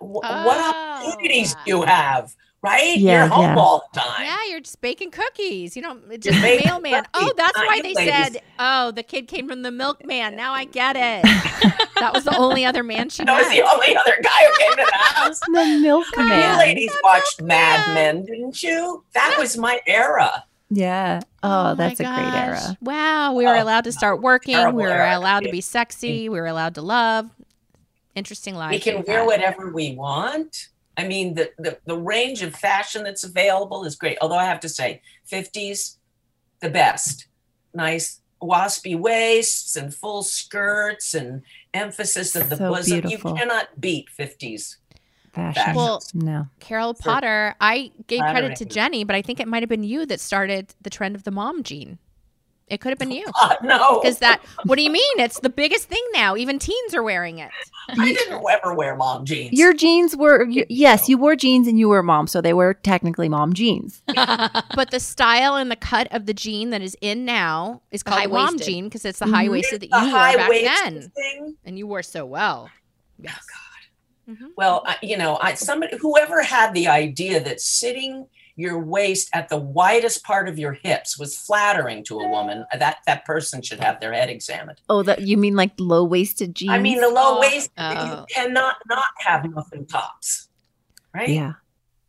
[0.00, 1.06] w- what Oh.
[1.06, 2.34] opportunities do you have?
[2.60, 2.96] Right?
[2.98, 3.56] Yeah, you're home yeah.
[3.56, 4.24] all the time.
[4.24, 5.76] Yeah, you're just baking cookies.
[5.76, 7.04] You don't just baking mailman.
[7.14, 8.12] Oh, that's not why they ladies.
[8.12, 11.22] said, "Oh, the kid came from the milkman." Now I get it.
[12.00, 14.70] that was the only other man she That was the only other guy who came
[14.76, 15.38] to the house.
[15.38, 16.26] The milkman.
[16.26, 16.58] You milkman.
[16.58, 19.04] ladies watched Mad Men, didn't you?
[19.14, 20.44] That was my era.
[20.70, 21.20] Yeah.
[21.42, 22.76] Oh, oh, my that's a great era.
[22.82, 24.56] Wow, we were Oh, allowed to start working.
[24.74, 25.16] We were era.
[25.16, 26.28] allowed to be sexy.
[26.28, 27.30] We were allowed to love.
[28.14, 28.72] Interesting life.
[28.72, 29.26] we can wear had.
[29.26, 30.68] whatever we want.
[30.96, 34.18] I mean, the, the the range of fashion that's available is great.
[34.20, 35.00] Although I have to say,
[35.30, 35.96] 50s,
[36.60, 37.26] the best.
[37.72, 41.42] Nice waspy waists and full skirts and
[41.74, 43.00] emphasis of the So bosom.
[43.00, 43.30] beautiful.
[43.32, 44.76] You cannot beat 50s.
[45.38, 45.74] Fashion.
[45.74, 46.48] Well, no.
[46.60, 48.64] Carol For Potter, I gave credit to.
[48.64, 51.30] Jennie, but I think it might have been you that started the trend of the
[51.30, 51.98] mom gene.
[52.66, 53.24] It could have been you.
[53.40, 55.18] Uh, no, Because that, what do you mean?
[55.18, 56.36] It's the biggest thing now.
[56.36, 57.50] Even teens are wearing it.
[57.88, 59.58] I didn't ever wear mom jeans.
[59.58, 62.52] Your jeans were y- yes, you wore jeans and you were a mom, so they
[62.52, 64.02] were technically mom jeans.
[64.74, 68.10] But the style and the cut of the jean that is in now is The
[68.10, 68.66] called mom high-waisted.
[68.66, 71.10] jean because it's the high waisted that you wore back then.
[71.16, 71.56] thing.
[71.64, 72.68] And you wore so well.
[73.18, 73.38] Yes.
[74.28, 74.46] Mm-hmm.
[74.56, 78.26] Well, I, you know, I, somebody, whoever had the idea that sitting
[78.56, 82.76] your waist at the widest part of your hips was flattering to a woman, uh,
[82.76, 84.80] that that person should have their head examined.
[84.90, 86.72] Oh, that you mean like low waisted jeans?
[86.72, 87.40] I mean, the low Oh.
[87.40, 87.90] waist, Oh.
[88.18, 90.48] you cannot not have muffin tops,
[91.14, 91.28] right?
[91.28, 91.52] yeah.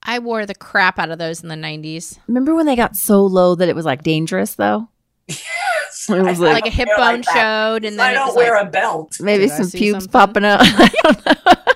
[0.02, 2.18] I wore the crap out of those in the 90s.
[2.28, 4.90] Remember when they got so low that it was like dangerous though?
[5.28, 6.10] Yes.
[6.10, 8.56] It was I- I Like a hip bone like showed, and then I don't wear
[8.56, 9.18] like, a belt.
[9.20, 10.12] Maybe Did some see pubes something?
[10.12, 10.60] popping out.
[10.64, 11.69] I don't know.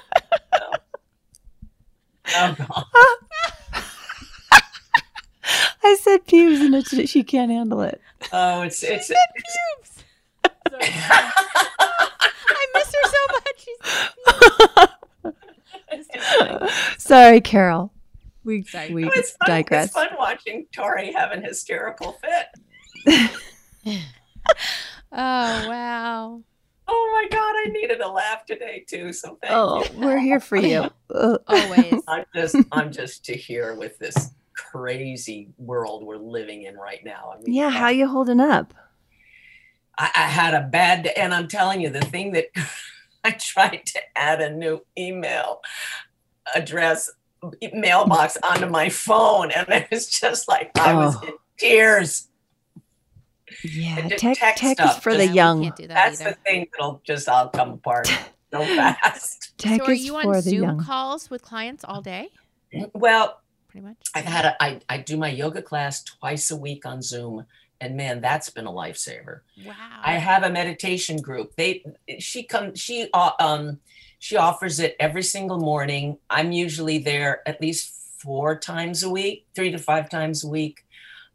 [2.35, 2.85] Oh, God.
[5.85, 7.99] I said pubes and it, she can't handle it.
[8.31, 9.11] Oh, it's it's.
[10.43, 10.49] I
[12.73, 13.67] miss her so much.
[16.13, 17.91] She's- Sorry, Carol.
[18.45, 18.93] We Sorry.
[18.93, 19.49] we Oh, it's fun.
[19.49, 19.85] digress.
[19.85, 22.17] It's fun watching Tori have an hysterical
[23.05, 23.29] fit.
[25.15, 26.41] Oh, wow.
[26.87, 29.13] Oh my God, I needed a laugh today too.
[29.13, 29.57] So thank you.
[29.57, 29.99] Oh, you.
[30.05, 30.89] we're here for you.
[31.13, 32.01] Uh, Always.
[32.07, 37.33] I'm just I'm just to here with this crazy world we're living in right now.
[37.33, 38.73] I mean, Yeah, how you holding up?
[39.97, 42.45] I, I had a bad day, and I'm telling you, the thing that
[43.23, 45.61] I tried to add a new email
[46.55, 47.09] address
[47.73, 51.27] mailbox onto my phone, and it was just like I was Oh.
[51.27, 52.27] in tears.
[53.63, 55.63] Yeah, And just tech tech tech is for the just- we young.
[55.63, 56.31] Can't do that That's either.
[56.31, 58.07] the thing that'll just all come apart
[58.51, 59.53] so fast.
[59.57, 60.83] Tech so are is you on the Zoom young.
[60.83, 62.29] calls with clients all day?
[62.93, 63.39] Well,
[63.69, 63.97] Pretty much.
[64.13, 67.45] I've had a, I, I do my yoga class twice a week on Zoom,
[67.81, 69.39] and man, that's been a lifesaver.
[69.65, 69.73] Wow.
[70.03, 71.55] I have a meditation group.
[71.55, 71.83] They
[72.19, 73.79] she comes she uh, um
[74.19, 76.17] she offers it every single morning.
[76.29, 80.85] I'm usually there at least four times a week, three to five times a week.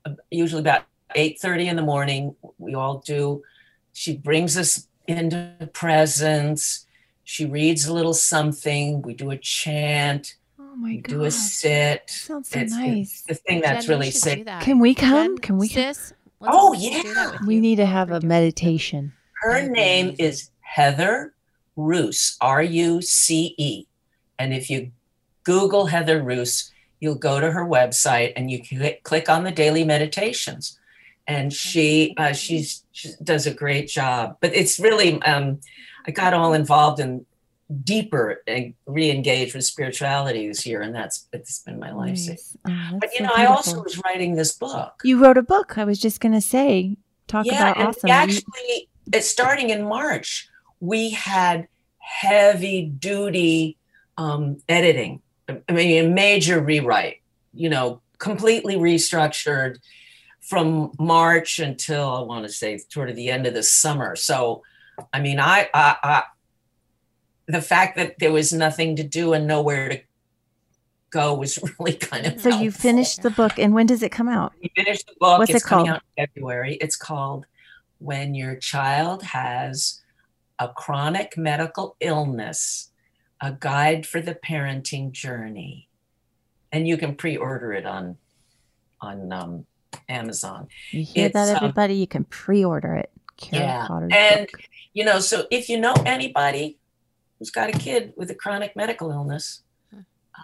[0.05, 0.85] uh, Usually about
[1.15, 2.35] eight thirty in the morning.
[2.59, 3.43] We all do.
[3.93, 6.87] She brings us into presence.
[7.25, 9.03] She reads a little something.
[9.03, 10.37] We do a chant.
[10.59, 11.13] Oh my god.
[11.13, 12.09] We do a sit.
[12.09, 13.23] Sounds so It's- nice.
[13.29, 14.45] The thing that's Jen, really sick.
[14.47, 14.63] that.
[14.63, 15.37] Can we come?
[15.37, 15.95] Jen, Can we come?
[15.95, 17.37] Sis, Oh, yeah.
[17.47, 17.61] We you.
[17.61, 19.13] need to have a meditation.
[19.43, 20.25] Her That'd name amazing.
[20.27, 21.35] is Heather
[21.77, 23.87] Ruce, R U C E.
[24.39, 24.93] And if you
[25.43, 29.51] Google Heather Ruce, you'll go to her website and you can click, click on the
[29.51, 30.78] daily meditations.
[31.29, 34.39] And she uh, she's, she does a great job.
[34.41, 35.61] But it's really um,
[36.07, 37.26] I got all involved in
[37.85, 42.18] deeper and re-engaged with spirituality this year, and that's it's been my life.
[42.26, 42.57] Nice.
[42.66, 45.01] Oh, But you so know, I also was writing this book.
[45.05, 45.76] You wrote a book.
[45.76, 48.01] I was just gonna say, talk about and awesome.
[48.05, 50.49] we Actually, it's starting in March.
[50.81, 51.68] We had
[51.99, 53.76] heavy duty
[54.16, 55.20] um, editing.
[55.49, 57.20] I mean, a major rewrite.
[57.53, 59.76] You know, completely restructured
[60.49, 64.17] from March until I want to say toward the end of the summer.
[64.17, 64.63] So,
[65.13, 66.23] I mean, I, I, I
[67.47, 70.01] the fact that there was nothing to do and nowhere to
[71.11, 74.29] go was really kind of so you finished the book, and when does it come
[74.29, 74.55] out?
[74.61, 75.39] You finished the book.
[75.39, 75.97] What's it's it coming called?
[75.97, 76.79] out in February.
[76.81, 77.47] It's called
[77.99, 80.01] When Your Child Has
[80.59, 82.91] a Chronic Medical Illness,
[83.41, 85.89] a guide for the parenting journey.
[86.73, 88.17] And you can pre-order it on
[89.01, 89.67] on um,
[90.09, 90.68] Amazon.
[90.91, 91.95] You hear It's, that, um, everybody?
[91.95, 93.11] You can pre-order it.
[93.36, 94.61] Carol Yeah, Potter's and book.
[94.95, 96.78] you know, so if you know anybody
[97.39, 99.62] who's got a kid with a chronic medical illness,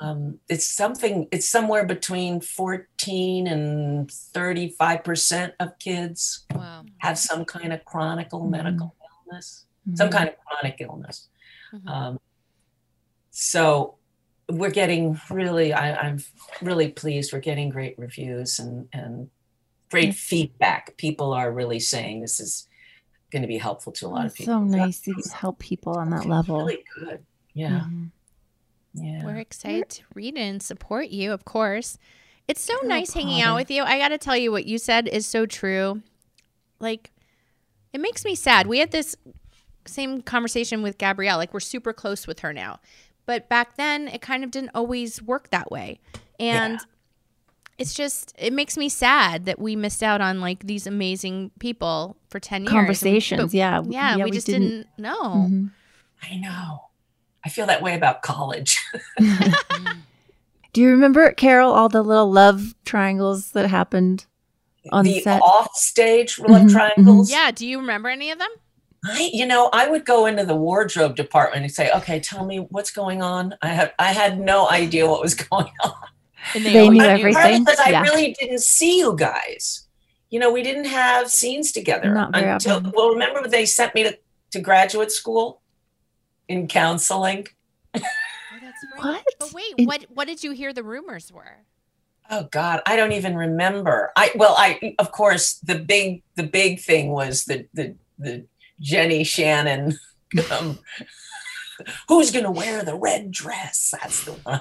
[0.00, 1.28] um, it's something.
[1.32, 6.84] It's somewhere between fourteen and thirty-five percent of kids Wow.
[6.98, 8.50] have some kind of chronic Mhm.
[8.50, 8.94] medical
[9.28, 10.12] illness, some Mhm.
[10.12, 11.28] kind of chronic illness.
[11.72, 11.88] Mhm.
[11.88, 12.18] Um,
[13.30, 13.96] so
[14.48, 16.22] we're getting really, I, I'm
[16.60, 17.32] really pleased.
[17.32, 19.30] We're getting great reviews and and
[19.90, 20.18] great Yes.
[20.18, 20.96] feedback.
[20.96, 22.66] People are really saying this is
[23.30, 24.54] going to be helpful to a lot of people.
[24.54, 26.58] so nice to help people on that level.
[26.58, 27.24] Really good.
[27.52, 27.82] Yeah.
[27.88, 28.10] Mhm.
[28.94, 29.24] Yeah.
[29.24, 31.98] We're excited to read and support you, of course.
[32.46, 33.82] It's so Carol nice hanging out with you.
[33.82, 36.02] I got to tell you, what you said is so true.
[36.78, 37.10] Like,
[37.92, 38.66] it makes me sad.
[38.66, 39.16] We had this
[39.86, 41.38] same conversation with Gabrielle.
[41.38, 42.80] Like, we're super close with her now.
[43.26, 46.00] But back then, it kind of didn't always work that way.
[46.38, 46.78] And
[47.78, 52.16] it's just, it makes me sad that we missed out on like these amazing people
[52.28, 52.70] for 10 years.
[52.72, 53.82] Conversations, But- yeah.
[53.88, 55.46] Yeah, we, just didn't, know.
[55.48, 55.70] Mhm.
[56.22, 56.84] I know.
[57.44, 58.78] I feel that way about college.
[60.72, 64.26] Do you remember, Carol, all the little love triangles that happened?
[64.92, 65.40] On the set.
[65.40, 67.30] off stage love Mhm, triangles.
[67.30, 67.50] Yeah.
[67.52, 68.50] Do you remember any of them?
[69.06, 72.58] I, you know, I would go into the wardrobe department and say, "Okay, tell me
[72.58, 75.92] what's going on." I have, I had no idea what was going on.
[76.54, 77.10] And They always knew do.
[77.10, 77.64] everything.
[77.64, 79.86] because I really didn't see you guys.
[80.30, 82.76] You know, we didn't have scenes together Not very until.
[82.76, 82.92] often.
[82.94, 84.18] Well, remember when they sent me to,
[84.50, 85.60] to graduate school
[86.48, 87.46] in counseling?
[87.94, 88.00] Oh,
[88.60, 89.04] that's right.
[89.04, 89.24] What?
[89.38, 91.58] But wait, It- what what did you hear the rumors were?
[92.30, 94.10] Oh God, I don't even remember.
[94.16, 98.46] I well, I of course the big the big thing was the the the
[98.80, 99.98] Jennie Shannon.
[100.50, 100.78] Um,
[102.08, 103.94] who's gonna wear the red dress?
[104.00, 104.60] That's the one.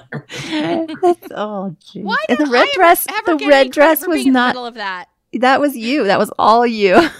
[1.02, 2.04] That's oh, geez.
[2.04, 3.06] Why And the red I dress.
[3.08, 4.48] ever The red dress was being in the not.
[4.54, 5.06] middle of that.
[5.32, 6.04] That was you.
[6.04, 6.94] That was all you.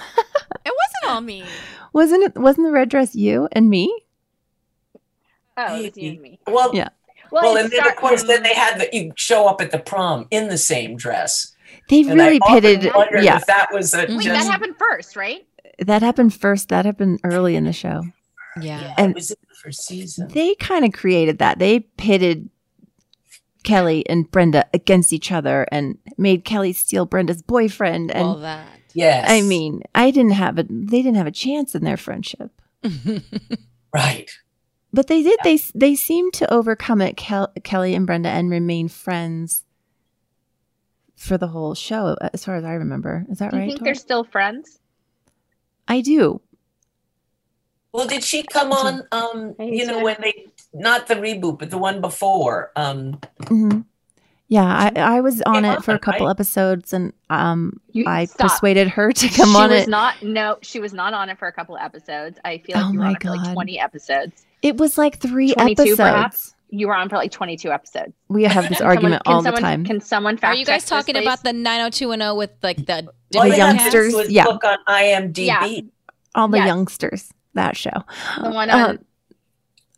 [0.67, 1.45] It wasn't all me.
[1.93, 2.37] wasn't it?
[2.41, 3.95] Wasn't the red dress you and me?
[5.59, 6.41] Oh, it was you and me.
[6.47, 6.89] Well, Yeah.
[7.31, 9.79] well, it and then of course, then they had that you show up at the
[9.79, 11.55] prom in the same dress.
[11.91, 12.91] They really pitted.
[12.95, 15.47] wondered Yeah, if that was a Wait, Wait, just that happened first, right?
[15.79, 16.69] That happened first.
[16.69, 18.03] That happened early in the show.
[18.61, 18.81] Yeah.
[18.81, 20.29] yeah, And- it was in the first season.
[20.29, 21.59] They kind of created that.
[21.59, 22.51] They pitted
[23.65, 28.11] Kelly and Brenda against each other and made Kelly steal Brenda's boyfriend.
[28.13, 28.67] And All that.
[28.93, 30.65] yes, I mean, I didn't have a.
[30.69, 32.51] They didn't have a chance in their friendship.
[33.93, 34.31] right.
[34.93, 35.41] But they did.
[35.43, 37.17] They they seemed to overcome it.
[37.17, 39.65] Kel- Kelly and Brenda and remain friends
[41.17, 43.25] for the whole show, as far as I remember.
[43.31, 43.69] Is that Do you right?
[43.71, 43.89] think Tori?
[43.89, 44.79] they're still friends?
[45.89, 46.41] I do.
[47.93, 49.07] Well, did she come on?
[49.13, 52.73] Um, you know, when they not the reboot, but the one before.
[52.75, 53.83] Um, hmm
[54.49, 56.31] Yeah, I, I was on it for a couple right?
[56.33, 58.51] episodes, and um, You- I stop.
[58.51, 59.89] persuaded her to come she on was it.
[59.89, 60.21] not.
[60.23, 62.39] No, she was not on it for a couple of episodes.
[62.45, 64.45] I feel like Oh you were my on it for like twenty episodes.
[64.63, 65.97] it was like three episodes.
[65.97, 66.54] perhaps?
[66.77, 68.13] You were on for like twenty-two episodes.
[68.29, 69.85] We have this argument someone- all can the time.
[69.85, 73.07] Can someone fact Are you guys check this, talking about the 90210 with like the
[73.37, 74.45] all The you have to youngsters, do yeah.
[74.45, 75.47] look on IMDb.
[75.47, 75.81] Yeah.
[76.35, 76.67] all the Yes.
[76.67, 77.31] youngsters.
[77.55, 77.91] That show.
[78.43, 78.99] the one Um.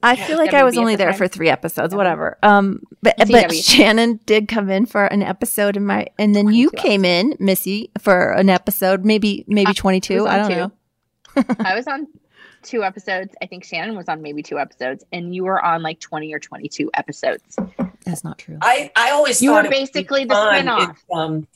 [0.02, 1.18] I Yeah, feel like I was only the there time.
[1.18, 1.96] for three episodes, Yeah.
[1.96, 2.36] whatever.
[2.42, 6.68] Um, but but Shannon did come in for an episode in my, and then you
[6.68, 10.26] 22 came in, Missy, for an episode, maybe maybe I twenty was two.
[10.28, 10.56] I don't two.
[10.56, 11.56] know.
[11.60, 12.06] I was on
[12.66, 13.34] two episodes.
[13.40, 16.38] I think Shannon was on maybe two episodes, and you were on like twenty or
[16.38, 17.56] twenty-two episodes.
[18.04, 18.58] That's not true.
[18.62, 20.90] I I always You thought were it would be basically the fun spin-off.
[20.90, 21.46] If, um,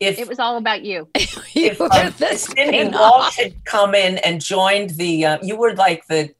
[0.00, 1.08] if It was all about you.
[1.16, 3.00] you if were um, the Cindy spin-off.
[3.00, 6.30] Walsh had come in and joined the, uh, you were like the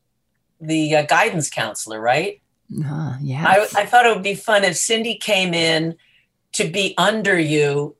[0.61, 2.41] the uh, guidance counselor, right?
[2.85, 3.45] Uh, yeah.
[3.47, 3.67] I.
[3.77, 5.97] I thought it would be fun if Cindy came in
[6.53, 7.95] to be under you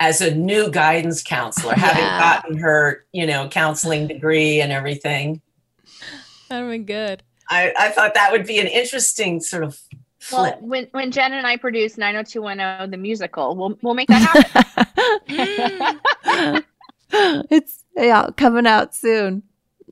[0.00, 2.18] as a new guidance counselor, having Yeah.
[2.18, 5.40] gotten her, you know, counseling degree and everything.
[6.48, 7.22] That'd been good.
[7.50, 9.78] I, I thought that would be an interesting sort of
[10.32, 14.66] Well, when when Jen and I produce 90210 the musical, we'll we'll make that
[15.26, 16.64] happen.
[17.50, 19.42] it's yeah coming out soon.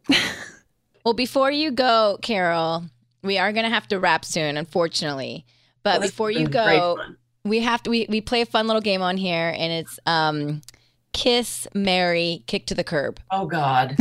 [1.05, 2.85] Well, before you go, Carol,
[3.23, 5.45] we are gonna have to wrap soon, unfortunately.
[5.83, 6.97] But Well, before you go,
[7.45, 10.63] we have to we, we play a fun little game on here and it's um
[11.13, 13.19] kiss, marry, kick to the curb.
[13.31, 13.97] Oh God.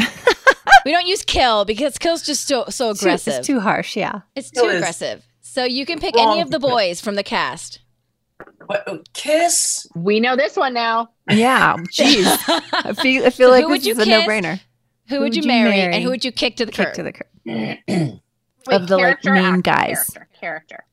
[0.86, 3.34] We don't use kill because kill's just so so Too- aggressive.
[3.36, 3.96] it's too harsh.
[3.96, 4.22] Yeah.
[4.36, 5.26] It's Kill too is aggressive.
[5.42, 7.80] So you can pick any of the boys from the cast.
[8.68, 9.86] What, oh, kiss?
[9.96, 11.10] we know this one now.
[11.30, 11.76] Yeah.
[11.92, 12.26] Jeez.
[12.74, 14.60] I feel I feel So like who would this you is a no brainer.
[15.10, 16.96] Who would you marry, and who would you kick to the Kick curb?
[16.96, 17.28] to the curb.
[17.46, 18.22] Wait,
[18.70, 19.96] Of the, like, main guys.
[20.14, 20.28] Character.
[20.40, 20.86] Character.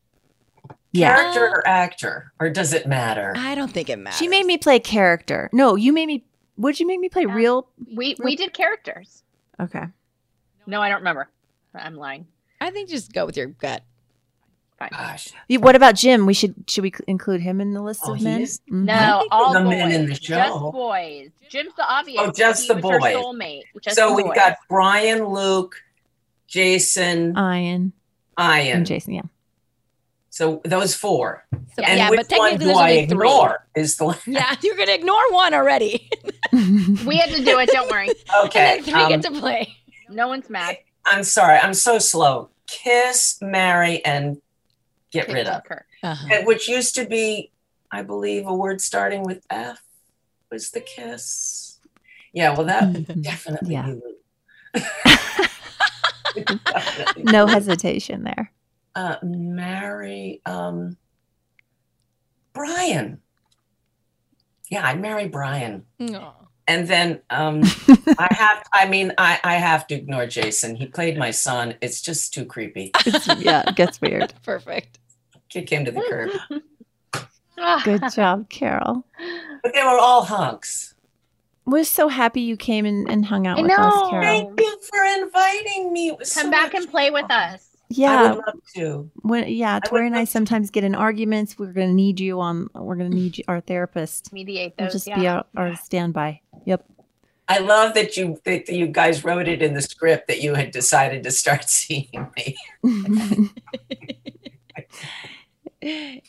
[0.93, 1.14] Yeah.
[1.14, 2.32] Character or actor?
[2.41, 3.32] Or does it matter?
[3.36, 4.18] I don't think it matters.
[4.18, 5.49] She made me play character.
[5.53, 6.24] No, you made me.
[6.57, 7.22] Would you make me play?
[7.28, 7.34] Yeah.
[7.34, 7.68] Real.
[7.95, 9.22] We we did characters.
[9.61, 9.85] Okay.
[10.67, 11.29] No, I don't remember.
[11.75, 12.27] I'm lying.
[12.61, 13.83] I think just go with your gut.
[14.79, 14.91] Fine.
[14.93, 15.33] Gosh.
[15.49, 16.25] You- What about Jim?
[16.27, 18.41] We should should we include him in the list Oh, of men?
[18.43, 18.85] is- Mhm.
[18.85, 19.71] No, all the boys.
[19.71, 20.37] men in the show.
[20.37, 21.31] Just boys.
[21.49, 22.21] Jim's the obvious.
[22.21, 23.17] Oh, just He the was boys.
[23.17, 23.63] soulmate.
[23.83, 25.83] Just so the we've got Brian, Luke,
[26.47, 27.93] Jason, Ian
[28.39, 28.77] Ian.
[28.79, 29.15] and Jason.
[29.15, 29.23] Yeah.
[30.39, 31.45] So those four.
[31.74, 33.26] So, and yeah, which but one do I only three.
[33.26, 33.66] ignore?
[33.74, 36.09] Is the Yeah, you're gonna ignore one already.
[36.53, 37.70] We had to do it.
[37.70, 38.11] Don't worry.
[38.45, 38.78] okay?
[38.78, 39.74] and then three um, get to play.
[40.09, 40.78] No one's mad.
[41.05, 41.59] I'm sorry.
[41.59, 42.51] I'm so slow.
[42.68, 44.41] Kiss, marry, and
[45.11, 45.64] get Kick rid of.
[45.64, 45.82] curb.
[46.05, 46.28] Uh-huh.
[46.30, 47.51] And which used to be,
[47.91, 49.82] I believe, a word starting with F
[50.53, 51.80] was the kiss.
[52.32, 52.55] Yeah.
[52.55, 53.72] Well, that definitely.
[53.72, 53.93] Yeah.
[54.72, 55.47] Definitely
[57.24, 58.53] no hesitation there.
[58.99, 60.96] Uh, marry um,
[62.53, 63.20] Brian.
[64.70, 65.84] Yeah, I'd marry Brian.
[66.01, 66.32] Aw.
[66.66, 67.62] And then um,
[68.18, 70.74] I have, I mean, I, I have to ignore Jason.
[70.74, 71.76] He played my son.
[71.80, 72.90] It's just too creepy.
[73.07, 74.34] It's, yeah, it gets weird.
[74.44, 74.99] Perfect.
[75.49, 77.24] Kick him to the curb.
[77.84, 79.05] Good job, Carol.
[79.62, 80.94] But they were all hunks.
[81.64, 84.11] We're so happy you came and, and hung out I with us.
[84.11, 84.22] Carol.
[84.22, 86.09] Thank you for inviting me.
[86.09, 87.59] It was Come so back much and play with fun.
[87.91, 87.99] Us.
[87.99, 89.11] I Yeah, would love to.
[89.22, 90.32] when yeah, would Tori and I love to.
[90.32, 91.59] sometimes get in arguments.
[91.59, 92.68] We're gonna need you on.
[92.74, 94.32] We're gonna need you, our therapist.
[94.32, 94.93] Mediate We'll those.
[94.95, 95.18] just yeah.
[95.18, 96.41] be our, our standby.
[96.66, 96.84] Yep.
[97.51, 100.70] I love that you that you guys wrote it in the script that you had
[100.70, 102.57] decided to start seeing me.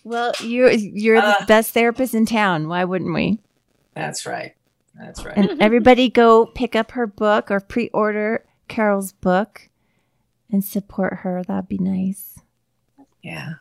[0.04, 1.46] well, you're you're the Uh.
[1.46, 2.68] best therapist in town.
[2.68, 3.40] Why wouldn't we?
[3.96, 4.54] That's right.
[4.96, 5.38] That's right.
[5.38, 9.69] And everybody go pick up her book or pre-order Carol's book
[10.52, 11.44] and support her.
[11.44, 12.40] That'd be nice.
[13.22, 13.54] yeah.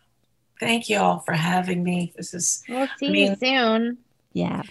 [0.61, 2.13] Thank you all for having me.
[2.17, 3.99] This is We'll see I mean- you soon.
[4.33, 4.63] Yeah.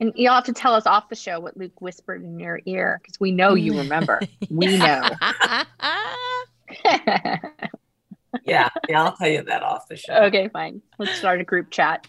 [0.00, 2.98] And you'll have to tell us off the show what Luke whispered in your ear
[3.02, 4.20] because we know you remember.
[4.50, 5.08] we know.
[8.44, 10.14] yeah, yeah, I'll tell you that off the show.
[10.14, 10.82] okay, fine.
[10.98, 12.06] Let's start a group chat.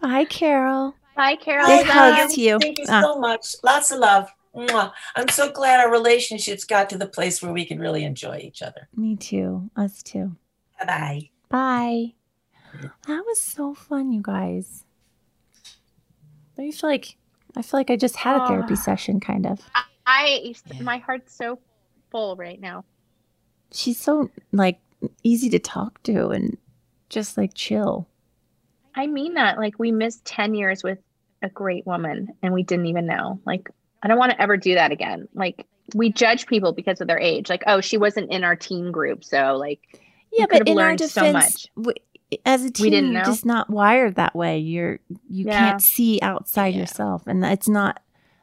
[0.00, 0.94] Bye, Carol.
[1.16, 1.66] Bye, Carol.
[1.66, 2.58] Big Bye, hugs to you.
[2.60, 3.00] Thank you Ah.
[3.02, 3.56] so much.
[3.64, 4.28] Lots of love.
[4.54, 4.92] Mwah.
[5.16, 8.62] I'm so glad our relationships got to the place where we can really enjoy each
[8.62, 8.88] other.
[8.96, 9.70] Me too.
[9.76, 10.36] Us too.
[10.78, 11.30] Bye bye.
[11.50, 12.14] Bye.
[13.06, 14.84] That was so fun, you guys.
[16.58, 17.16] I feel like
[17.56, 18.76] I feel like I just had a um, therapy Oh.
[18.76, 19.60] session, kind of.
[20.06, 20.82] I Yeah.
[20.82, 21.58] my heart's so
[22.10, 22.84] full right now.
[23.72, 24.78] She's so like
[25.22, 26.56] easy to talk to and
[27.10, 28.08] just like chill.
[28.94, 29.58] I mean that.
[29.58, 30.98] Like we missed 10 years with
[31.42, 33.40] a great woman and we didn't even know.
[33.44, 33.68] Like
[34.04, 35.26] I don't want to ever do that again.
[35.34, 37.48] Like we judge people because of their age.
[37.48, 39.24] Like, oh, she wasn't in our teen group.
[39.24, 39.80] So like
[40.30, 41.66] Yeah, you but could have in our learned defense, so much.
[41.76, 41.96] w-
[42.44, 43.24] as a We teen, didn't you're know.
[43.24, 44.58] just not wired that way.
[44.58, 44.98] You're
[45.28, 45.58] you Yeah.
[45.70, 46.80] can't see outside Yeah.
[46.80, 48.00] yourself, and it's not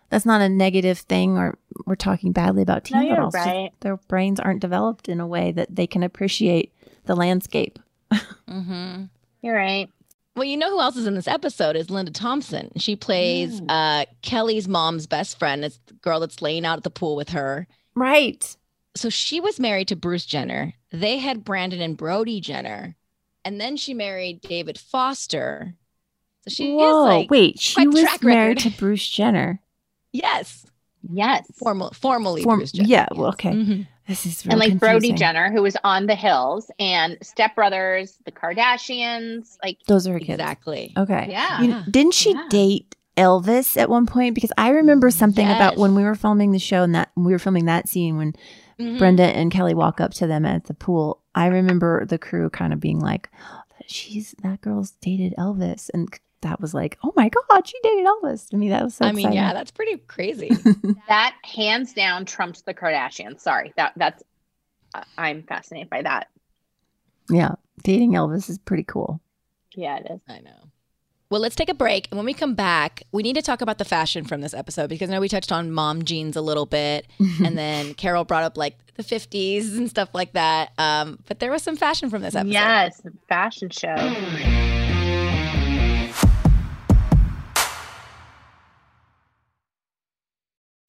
[0.10, 1.38] that's not a negative thing.
[1.38, 3.34] Or we're talking badly about No, teen you're girls.
[3.34, 3.72] Just right.
[3.82, 6.74] Their brains aren't developed in a way that they can appreciate
[7.06, 7.80] the landscape.
[8.50, 9.04] Mm-hmm.
[9.42, 9.90] You're right.
[10.36, 12.72] Well, you know who else is in this episode is Linda Thompson.
[12.78, 13.66] She plays Mm.
[13.70, 15.66] uh, Kelly's mom's best friend.
[15.66, 17.68] It's the girl that's laying out at the pool with her.
[17.96, 18.56] Right.
[18.96, 20.74] So she was married to Bruce Jenner.
[20.92, 22.96] They had Brandon and Brody Jenner.
[23.44, 25.76] And then she married David Foster.
[26.48, 27.02] So she Whoa!
[27.02, 29.62] is like, wait, she was married to Bruce Jenner.
[30.14, 30.66] yes,
[31.12, 31.46] Yes.
[31.58, 32.88] formal, formally Form- Bruce Jenner.
[32.88, 33.08] yeah.
[33.14, 33.52] Well, okay.
[33.52, 33.88] Mhm.
[34.08, 35.14] This is real and like Brody.
[35.14, 39.58] Jenner, who was on the hills, and Step Brothers, the Kardashians.
[39.64, 40.32] Like, Those are her kids.
[40.32, 40.94] Exactly.
[40.98, 41.28] Okay.
[41.30, 41.62] yeah.
[41.62, 42.48] You know, didn't she Yeah.
[42.50, 44.36] date Elvis at one point?
[44.36, 47.40] Because I remember something about when we were filming the show and that we were
[47.40, 48.34] filming that scene when
[48.80, 48.98] Mhm.
[48.98, 51.20] Brenda and Kelly walk up to them at the pool.
[51.36, 53.30] I remember the crew kind of being like,
[53.86, 56.10] "She's that girl's dated Elvis," and
[56.42, 59.06] that was like, "Oh my god, she dated Elvis." To me, that was so.
[59.06, 60.50] I mean, yeah, that's pretty crazy.
[61.08, 63.40] that hands down trumps the Kardashians.
[63.42, 64.24] Sorry, that that's.
[64.94, 66.28] I- I'm fascinated by that.
[67.30, 67.56] yeah.
[67.84, 69.20] Dating Elvis is pretty cool.
[69.76, 70.20] Yeah, it is.
[70.28, 70.70] I know.
[71.32, 72.10] Well, let's take a break.
[72.12, 74.90] And when we come back, we need to talk about the fashion from this episode
[74.90, 77.08] because I know we touched on mom jeans a little bit.
[77.20, 80.74] and then Carol brought up like the 50s and stuff like that.
[80.78, 82.52] Um, but there was some fashion from this episode.
[82.52, 83.96] Yes, fashion show.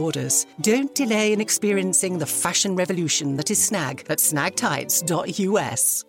[0.00, 0.46] orders.
[0.60, 6.04] Don't delay in experiencing the fashion revolution that is snag at snagtights.us.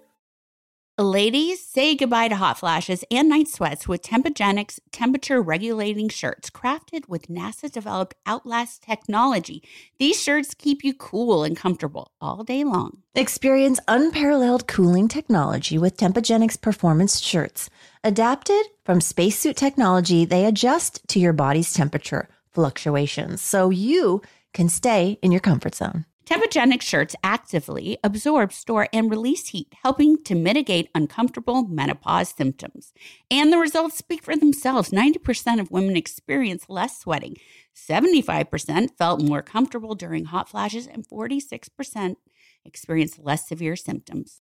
[0.97, 7.07] Ladies, say goodbye to hot flashes and night sweats with Tempogenics temperature regulating shirts crafted
[7.07, 9.63] with NASA developed Outlast technology.
[9.97, 12.97] These shirts keep you cool and comfortable all day long.
[13.15, 17.69] Experience unparalleled cooling technology with Tempogenics performance shirts.
[18.03, 24.21] Adapted from spacesuit technology, they adjust to your body's temperature fluctuations so you
[24.53, 26.05] can stay in your comfort zone.
[26.25, 32.93] Tempogenic shirts actively absorb, store, and release heat, helping to mitigate uncomfortable menopause symptoms.
[33.29, 34.91] And the results speak for themselves.
[34.91, 37.35] 90% of women experience less sweating,
[37.75, 42.15] 75% felt more comfortable during hot flashes, and 46%
[42.63, 44.41] experienced less severe symptoms.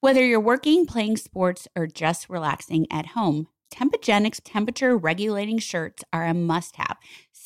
[0.00, 6.24] Whether you're working, playing sports, or just relaxing at home, Tempogenics temperature regulating shirts are
[6.24, 6.96] a must have.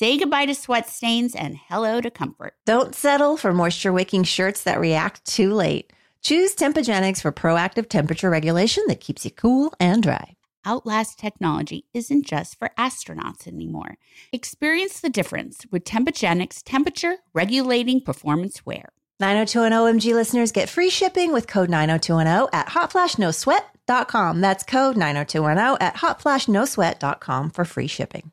[0.01, 2.55] Say goodbye to sweat stains and hello to comfort.
[2.65, 5.93] Don't settle for moisture wicking shirts that react too late.
[6.23, 10.37] Choose Tempogenics for proactive temperature regulation that keeps you cool and dry.
[10.65, 13.99] Outlast technology isn't just for astronauts anymore.
[14.33, 18.89] Experience the difference with Tempogenics temperature regulating performance wear.
[19.21, 24.41] 90210 OMG listeners get free shipping with code 90210 at hotflashnosweat.com.
[24.41, 28.33] That's code 90210 at hotflashnosweat.com for free shipping.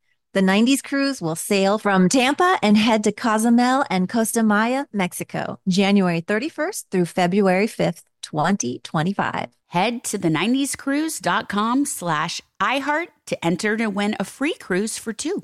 [0.33, 5.59] The 90s cruise will sail from Tampa and head to Cozumel and Costa Maya, Mexico,
[5.67, 9.49] January 31st through February 5th, 2025.
[9.67, 15.43] Head to the 90scruise.com slash iHeart to enter to win a free cruise for two.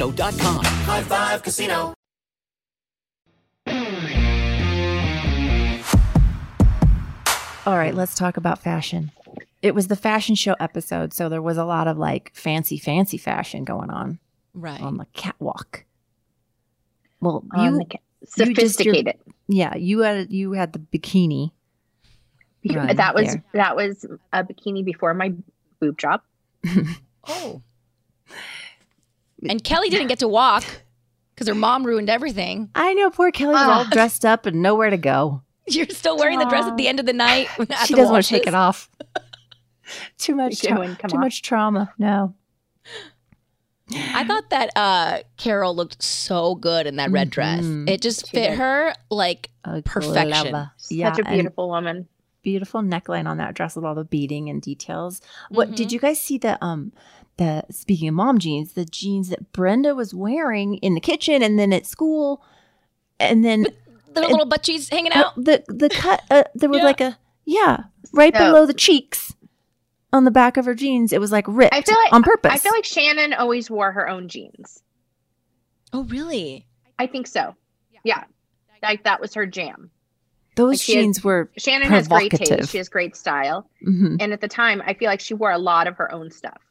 [0.09, 0.63] casino.com.
[0.65, 1.93] High Five Casino.
[7.63, 9.11] All right, let's talk about fashion.
[9.61, 13.17] It was the fashion show episode, so there was a lot of like fancy, fancy
[13.17, 14.17] fashion going on
[14.55, 14.81] Right.
[14.81, 15.85] on the catwalk.
[17.19, 17.99] Well, On you, the ca-
[18.47, 19.17] you just- sophisticated.
[19.47, 21.51] yeah, you had you had the bikini.
[22.67, 23.43] run that was there.
[23.53, 25.33] that was a bikini before my
[25.79, 26.25] boob drop.
[27.27, 27.61] Oh.
[29.47, 30.63] And Kelly didn't get to walk
[31.33, 32.69] because her mom ruined everything.
[32.75, 33.89] I know poor Kelly was all Ah.
[33.91, 35.41] dressed up and nowhere to go.
[35.67, 37.47] You're still wearing the dress at the end of the night.
[37.59, 38.89] at she the doesn't want to take it off.
[40.17, 41.21] too much, tra- wouldn't come too off.
[41.23, 41.93] much trauma.
[41.97, 42.33] No,
[43.93, 47.63] I thought that uh, Carol looked so good in that red dress.
[47.63, 47.89] Mhm.
[47.89, 48.57] It just She fit did.
[48.59, 50.31] her like A Perfection.
[50.49, 52.07] clever- Such a beautiful woman.
[52.41, 55.21] beautiful neckline on that dress with all the beading and details.
[55.49, 55.75] What Mm-hmm.
[55.75, 56.91] did you guys see the um
[57.41, 61.57] the speaking of mom jeans, the jeans that Brenda was wearing in the kitchen and
[61.57, 62.43] then at school,
[63.19, 63.67] and then
[64.13, 65.35] the little butt cheeks hanging out.
[65.35, 66.83] the the cut uh, there was Yeah.
[66.83, 67.83] like a yeah
[68.13, 69.33] right So- below the cheeks
[70.13, 71.13] on the back of her jeans.
[71.13, 72.51] It was like ripped I feel like on purpose.
[72.53, 74.83] I feel like Shannon always wore her own jeans.
[75.93, 76.67] Oh, really?
[76.99, 77.55] I think so.
[78.03, 78.23] Yeah.
[78.83, 79.89] Like that was her jam.
[80.55, 82.69] those like she has- jeans were Shannon has great taste.
[82.71, 83.69] She has great style.
[83.87, 84.17] mhm.
[84.19, 86.61] And at the time, I feel like she wore a lot of her own stuff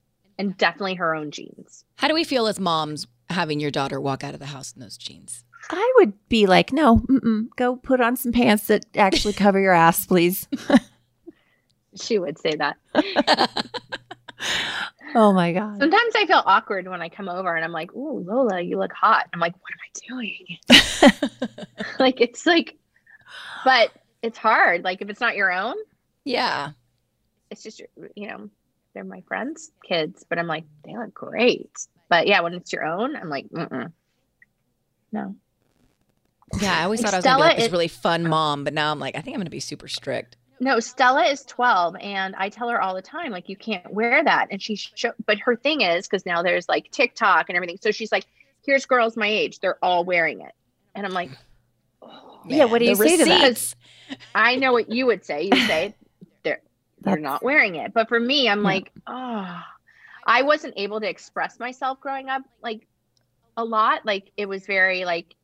[0.41, 1.85] and definitely her own jeans.
[1.97, 4.81] How do we feel as moms having your daughter walk out of the house in
[4.81, 5.45] those jeans?
[5.69, 9.75] I would be like, no, mm-mm, go put on some pants that actually cover your
[9.75, 10.49] ass, please.
[12.01, 12.77] She would say that.
[15.13, 15.77] Oh my god.
[15.81, 18.93] Sometimes I feel awkward when I come over and I'm like, "Ooh, Lola, you look
[18.93, 22.77] hot." I'm like, "What am I doing?" like it's like,
[23.65, 23.91] but
[24.23, 24.85] it's hard.
[24.85, 25.75] Like if it's not your own,
[26.25, 26.71] Yeah.
[27.51, 27.83] it's just
[28.15, 28.49] you know,
[28.95, 31.71] they're my friends' kids, but I'm like, they look great.
[32.09, 33.93] But yeah, when it's your own, I'm like, Mm-mm.
[35.13, 35.35] no.
[36.61, 37.89] Yeah, I always Like thought I was going to be Stella like this is- really
[37.89, 40.37] fun mom, but now I'm like, I think I'm going to be super strict.
[40.63, 44.23] No, Stella is 12, and I tell her all the time, like, you can't wear
[44.23, 44.49] that.
[44.51, 47.79] And she, sho- but her thing is, because now there's like TikTok and everything.
[47.81, 48.27] So she's like,
[48.67, 50.53] here's girls my age, they're all wearing it.
[50.95, 51.31] And I'm like,
[52.03, 52.43] oh.
[52.47, 53.75] Yeah, what do you say to that?
[54.35, 55.45] I know what you would say.
[55.45, 55.95] You would say
[57.01, 57.93] they're they're not wearing it.
[57.93, 58.65] But for me, I'm Yeah.
[58.65, 59.63] like, oh,
[60.27, 62.87] I wasn't able to express myself growing up like
[63.57, 64.05] a lot.
[64.07, 65.35] Like it was very like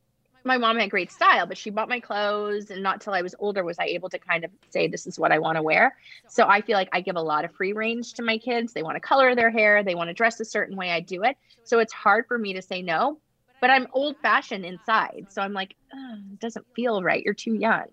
[0.45, 3.35] my mom had great style, but she bought my clothes, and not till I was
[3.39, 5.95] older was I able to kind of say this is what I want to wear.
[6.27, 8.71] So I feel like I give a lot of free range to my kids.
[8.73, 10.91] They want to color their hair, they want to dress a certain way.
[10.91, 11.37] I do it.
[11.63, 13.19] So it's hard for me to say no.
[13.59, 17.23] But I'm old fashioned inside, so I'm like, "Ugh, it doesn't feel right.
[17.23, 17.85] You're too young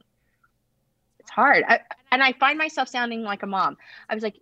[1.24, 1.64] it's hard.
[1.66, 1.80] I,
[2.12, 3.76] and I find myself sounding like a mom.
[4.10, 4.36] I was like,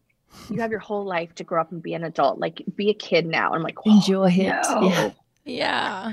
[0.50, 2.38] you have your whole life to grow up and be an adult.
[2.40, 3.52] Like, be a kid now.
[3.52, 4.48] I'm like, "Oh, Enjoy it.
[4.70, 5.14] no."
[5.44, 6.12] Yeah.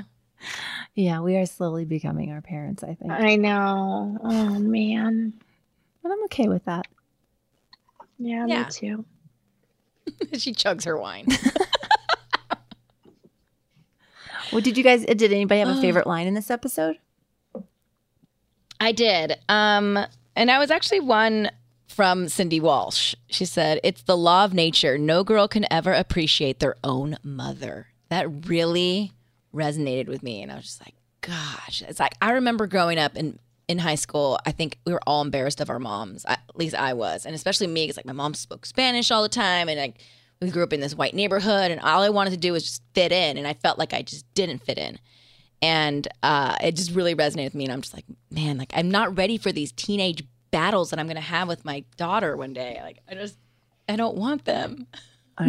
[0.94, 3.10] Yeah, we are slowly becoming our parents, I think.
[3.12, 4.16] I know.
[4.22, 5.32] Oh man.
[6.02, 6.86] But I'm okay with that.
[8.18, 8.64] Yeah, Yeah.
[8.64, 9.04] me too.
[10.38, 11.26] she chugs her wine.
[14.52, 15.80] Well, did you guys uh, did anybody have a Oh.
[15.80, 16.96] favorite line in this episode?
[18.80, 19.36] I did.
[19.48, 19.98] Um,
[20.36, 21.50] and I was actually one
[21.88, 23.14] from Cindy Walsh.
[23.28, 24.96] She said, It's the law of nature.
[24.96, 27.88] No girl can ever appreciate their own mother.
[28.08, 29.12] That really
[29.54, 30.42] resonated with me.
[30.42, 31.82] And I was just like, gosh.
[31.86, 33.38] It's like, I remember growing up in,
[33.68, 36.24] in high school, I think we were all embarrassed of our moms.
[36.26, 37.26] I, at least I was.
[37.26, 39.68] And especially me, because like my mom spoke Spanish all the time.
[39.68, 39.98] And like,
[40.40, 41.70] we grew up in this white neighborhood.
[41.70, 43.36] And all I wanted to do was just fit in.
[43.36, 44.98] And I felt like I just didn't fit in.
[45.62, 47.64] And uh, it just really resonated with me.
[47.64, 51.06] And I'm just like, man, like I'm not ready for these teenage battles that I'm
[51.06, 52.80] gonna have with my daughter one day.
[52.82, 53.36] Like I just,
[53.88, 54.86] I don't want them.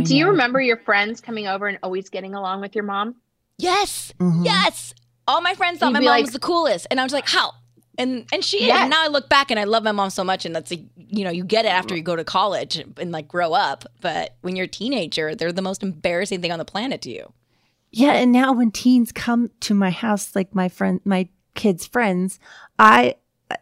[0.03, 3.15] Do you remember your friends coming over and always getting along with your mom?
[3.57, 4.45] Yes, Mhm.
[4.45, 4.93] yes.
[5.27, 7.27] All my friends thought You'd my mom like- was the coolest, and I was like,
[7.27, 7.51] how?
[7.97, 8.67] And and she is.
[8.67, 8.79] Yes.
[8.81, 10.77] And now I look back and I love my mom so much, and that's a,
[10.95, 13.83] you know you get it after you go to college and, and like grow up.
[13.99, 17.33] But when you're a teenager, they're the most embarrassing thing on the planet to you.
[17.91, 22.39] Yeah, and now when teens come to my house, like my friend, my kids' friends,
[22.79, 23.15] I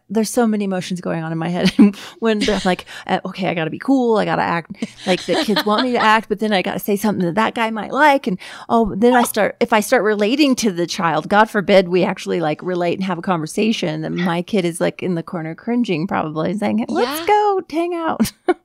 [0.08, 1.68] there's so many emotions going on in my head.
[2.20, 4.70] when they're like, uh, okay, I got to be cool, I got to act
[5.04, 7.34] like the kids want me to act, but then I got to say something that
[7.34, 8.38] that guy might like, and
[8.68, 12.40] oh, then I start if I start relating to the child, God forbid we actually
[12.40, 16.06] like relate and have a conversation, then my kid is like in the corner cringing,
[16.06, 17.26] probably saying, "Let's Yeah.
[17.26, 18.32] go hang out."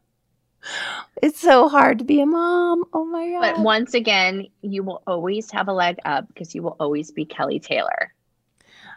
[1.22, 2.84] it's so hard to be a mom.
[2.94, 3.42] Oh my god!
[3.56, 7.26] But once again, you will always have a leg up because you will always be
[7.26, 8.14] Kelly Taylor.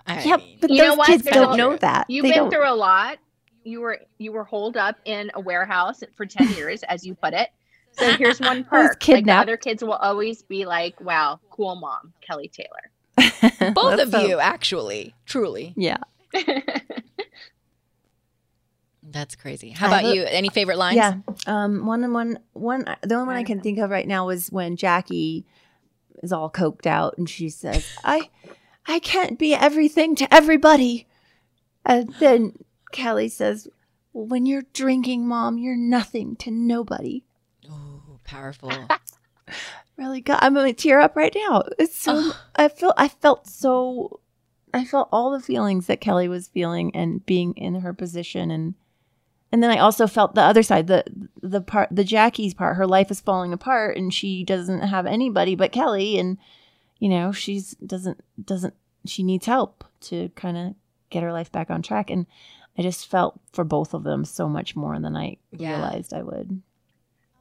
[0.07, 1.07] I Yep, mean, but You know those what?
[1.07, 2.07] kids There's don't a- know that.
[2.09, 2.51] You've They been don't.
[2.51, 3.19] through a lot.
[3.65, 7.35] You were you were holed up in a warehouse for ten years, as you put
[7.35, 7.49] it.
[7.93, 12.13] So here's one perk: like the other kids will always be like, "Wow, cool mom,
[12.27, 14.29] Kelly Taylor." both Let's of hope.
[14.29, 15.75] you, actually, truly.
[15.77, 15.99] Yeah.
[19.11, 19.71] That's crazy.
[19.71, 20.25] How about you?
[20.25, 20.97] Any favorite lines?
[20.97, 21.15] Yeah.
[21.47, 24.49] Um, one and one, one, the only one I can think of right now was
[24.49, 25.47] when Jackie
[26.23, 28.29] is all coked out and she says, I,
[28.87, 31.07] I can't be everything to everybody.
[31.85, 32.53] And then
[32.93, 33.69] Kelly says,
[34.13, 37.25] well, when you're drinking, mom, you're nothing to nobody.
[37.71, 38.73] Oh, powerful.
[39.97, 41.65] Really got, I'm going to tear up right now.
[41.77, 44.21] It's so, I feel, I felt so,
[44.73, 48.75] I felt all the feelings that Kelly was feeling and being in her position and,
[49.53, 51.05] and then I also felt the other side, the
[51.43, 52.77] the part, the Jackie's part.
[52.77, 56.39] Her life is falling apart, and she doesn't have anybody but Kelly, and
[56.99, 58.75] you know she's doesn't doesn't
[59.07, 60.75] she needs help to kind of
[61.11, 62.11] get her life back on track.
[62.11, 62.27] And
[62.77, 65.71] I just felt for both of them so much more than I Yeah.
[65.77, 66.61] realized I would.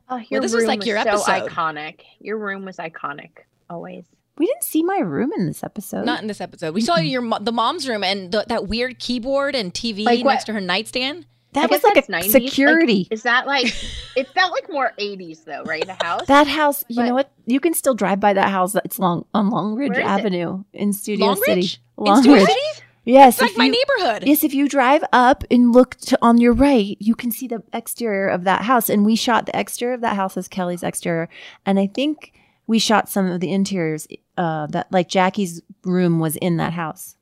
[0.10, 1.50] Oh, your this was room like your so episode.
[1.50, 2.02] iconic.
[2.20, 3.32] Your room was iconic
[3.70, 4.06] always.
[4.38, 6.06] We didn't see my room in this episode.
[6.06, 6.74] Not in this episode.
[6.74, 10.34] We saw your the mom's room and the, that weird keyboard and TV Like what?
[10.34, 11.26] next to her nightstand.
[11.62, 12.34] That was like a that's 90s.
[12.34, 13.08] Like, security.
[13.12, 13.74] is that like?
[14.18, 15.86] It felt like more '80s though, right?
[15.86, 16.26] The house.
[16.26, 17.32] that house, you But- know what?
[17.46, 18.74] You can still drive by that house.
[18.84, 20.06] It's long on Long Ridge is it?
[20.06, 21.62] Avenue in Studio Long City.
[21.62, 21.80] Ridge?
[22.00, 22.48] In Studio Ridge.
[22.48, 22.84] City?
[23.06, 24.24] Yes, It's like if my neighborhood.
[24.28, 27.62] Yes, if you drive up and look to, on your right, you can see the
[27.72, 28.90] exterior of that house.
[28.90, 31.30] And we shot the exterior of that house as Kelly's exterior.
[31.66, 32.34] And I think
[32.66, 34.08] we shot some of the interiors
[34.38, 37.16] uh, that, like Jackie's room was in that house.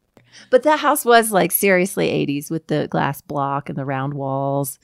[0.49, 4.79] But that house was like seriously 80s with the glass block and the round walls.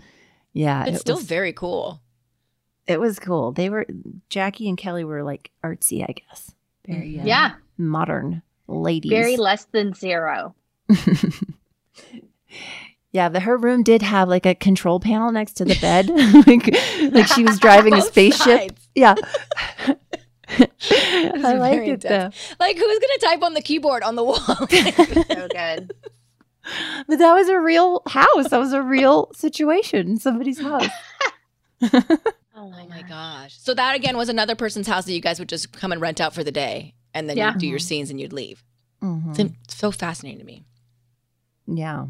[0.53, 2.01] Yeah, It's it still was, very cool.
[2.87, 3.51] it was cool.
[3.51, 3.85] They were
[4.29, 6.53] Jackie and Kelly were like artsy, I guess.
[6.87, 9.09] Very uh, yeah, modern ladies.
[9.11, 10.55] very less than zero.
[13.13, 16.07] Yeah, the, her room did have like a control panel next to the bed,
[16.47, 18.45] like, like she was driving a spaceship.
[18.61, 18.87] sides.
[18.95, 19.15] Yeah,
[19.85, 19.95] This
[20.91, 22.29] I like it though.
[22.59, 24.37] Like who's gonna type on the keyboard on the wall?
[24.47, 25.93] So good.
[27.07, 28.49] But that was a real house.
[28.49, 30.87] That was a real situation in somebody's house.
[32.63, 33.57] Oh my, gosh!
[33.57, 36.21] So that again was another person's house that you guys would just come and rent
[36.21, 37.53] out for the day, and then Yeah.
[37.53, 38.63] you'd do your scenes and you'd leave.
[39.01, 39.55] Mhm.
[39.63, 40.63] It's so fascinating to me.
[41.65, 42.05] Yeah,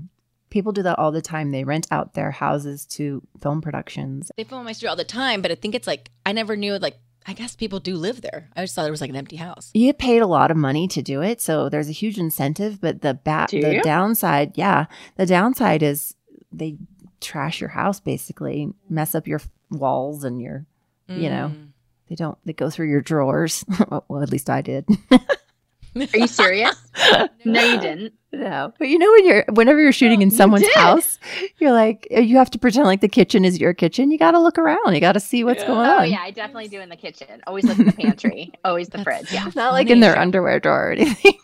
[0.50, 1.52] people do that all the time.
[1.52, 4.30] They rent out their houses to film productions.
[4.36, 6.78] They film my street all the time, but I think it's like I never knew.
[6.78, 6.98] Like
[7.28, 8.50] I guess people do live there.
[8.56, 9.70] I just thought it was like an empty house.
[9.74, 12.82] You get paid a lot of money to do it, so there's a huge incentive.
[12.82, 13.82] But the ba- Do the you?
[13.84, 14.86] downside, yeah,
[15.18, 16.16] the downside is
[16.52, 16.78] they
[17.20, 19.40] trash your house, basically mess up your
[19.70, 20.66] walls and your,
[21.08, 21.68] you know, Mm.
[22.10, 22.38] they don't.
[22.46, 23.64] They go through your drawers.
[24.08, 24.86] well, at least I did.
[25.96, 26.76] Are you serious?
[27.46, 28.14] no, you didn't.
[28.32, 30.76] no, but you know when you're whenever you're shooting in someone's did.
[30.76, 31.20] house,
[31.60, 34.10] you're like you have to pretend like the kitchen is your kitchen.
[34.10, 34.94] You got to look around.
[34.94, 36.02] You got to see what's going on.
[36.02, 37.42] Oh yeah, I definitely do in the kitchen.
[37.46, 38.54] Always look in the pantry.
[38.66, 39.32] Always the fridge.
[39.32, 39.50] Yeah.
[39.50, 41.34] so Not like in their underwear drawer or anything.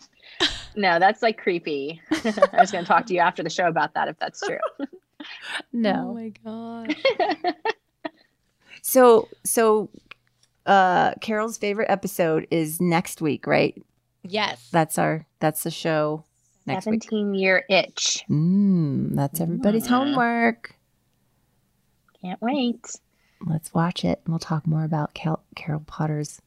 [0.76, 2.00] No, that's like creepy.
[2.12, 4.58] I was going to talk to you after the show about that if that's true.
[5.72, 6.10] No.
[6.10, 8.12] Oh my gosh!
[8.82, 9.90] So so
[10.66, 13.74] uh Carol's favorite episode is next week, right?
[14.22, 14.68] Yes.
[14.72, 16.24] That's our that's the show
[16.66, 17.02] next week.
[17.04, 18.24] 17 year itch.
[18.28, 19.90] Mm, that's everybody's Mm.
[19.90, 20.74] homework.
[22.20, 22.96] Can't wait.
[23.46, 26.42] Let's watch it and we'll talk more about Cal- Carol Potter's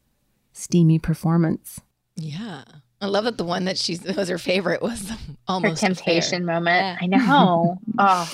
[0.53, 1.80] steamy performance.
[2.15, 2.64] Yeah.
[2.99, 5.18] I love that the one that she was her favorite was Her
[5.48, 6.81] almost temptation moment.
[6.84, 6.98] Yeah.
[7.02, 7.80] I know.
[7.98, 8.31] oh,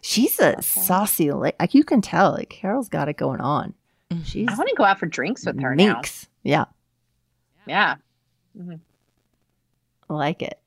[0.00, 3.74] She's a saucy like, like you can tell like Carol's got it going on.
[4.10, 4.24] Mhm.
[4.24, 6.00] She's I want to go out for drinks with her now.
[6.42, 6.64] Yeah.
[7.66, 7.96] Yeah.
[8.58, 8.80] Mhm.
[10.10, 10.58] I like it.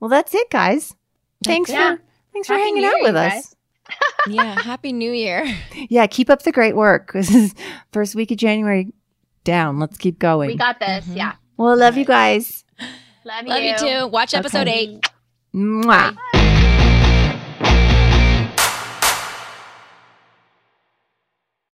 [0.00, 0.94] Well, that's it, guys.
[1.44, 1.74] Thanks it.
[1.76, 2.00] for
[2.32, 3.54] thanks for hanging New out Year, with us.
[4.28, 5.46] yeah, happy New Year.
[5.90, 7.12] Yeah, keep up the great work.
[7.14, 7.54] This is
[7.92, 8.92] first week of January
[9.44, 9.78] down.
[9.78, 10.48] Let's keep going.
[10.48, 11.04] We got this.
[11.04, 11.16] Mm-hmm.
[11.16, 11.32] Yeah.
[11.56, 12.64] well, I love you guys.
[13.24, 13.48] Love you.
[13.48, 14.06] Love you too.
[14.08, 14.78] Watch episode Okay.
[15.00, 15.10] eight.
[15.54, 16.16] Mwah.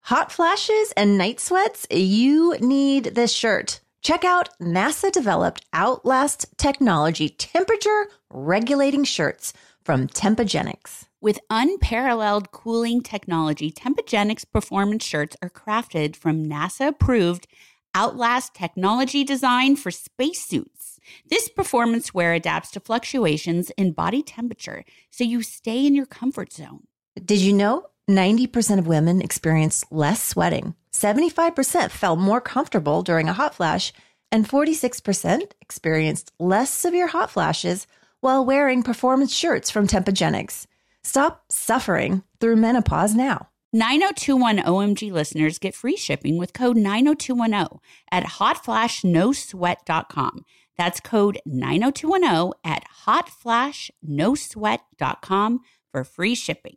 [0.03, 1.87] Hot flashes and night sweats?
[1.91, 3.81] You need this shirt.
[4.03, 9.53] Check out NASA developed Outlast technology temperature regulating shirts
[9.83, 11.07] from Tempogenics.
[11.21, 17.49] With unparalleled cooling technology, Tempogenics performance shirts are crafted from NASA approved
[17.95, 21.01] Outlast technology designed for spacesuits.
[21.29, 26.53] This performance wear adapts to fluctuations in body temperature so you stay in your comfort
[26.53, 26.85] zone.
[27.25, 30.75] Did you know 90% of women experience less sweating?
[30.93, 33.93] 75% felt more comfortable during a hot flash,
[34.31, 37.87] and 46% experienced less severe hot flashes
[38.21, 40.67] while wearing performance shirts from Tempogenics.
[41.03, 43.49] Stop suffering through menopause now.
[43.73, 47.79] 9021 OMG listeners get free shipping with code 90210
[48.11, 50.45] at hotflashnosweat.com.
[50.79, 55.61] That's code 90210 at hotflashnosweat.com
[55.91, 56.77] for free shipping.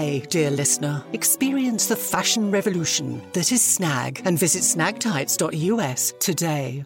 [0.29, 1.03] dear listener.
[1.13, 6.85] Experience the fashion revolution that is Snag and visit snagtights.us today.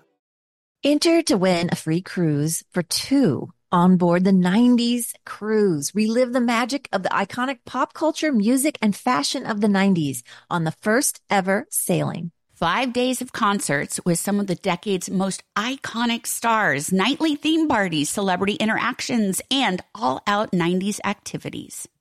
[0.84, 5.94] Enter to win a free cruise for two on board the 90s cruise.
[5.96, 10.64] Relive the magic of the iconic pop culture, music, and fashion of the 90s on
[10.64, 12.32] the first ever sailing.
[12.54, 18.10] Five days of concerts with some of the decade's most iconic stars, nightly theme parties,
[18.10, 21.88] celebrity interactions, and all out 90s activities.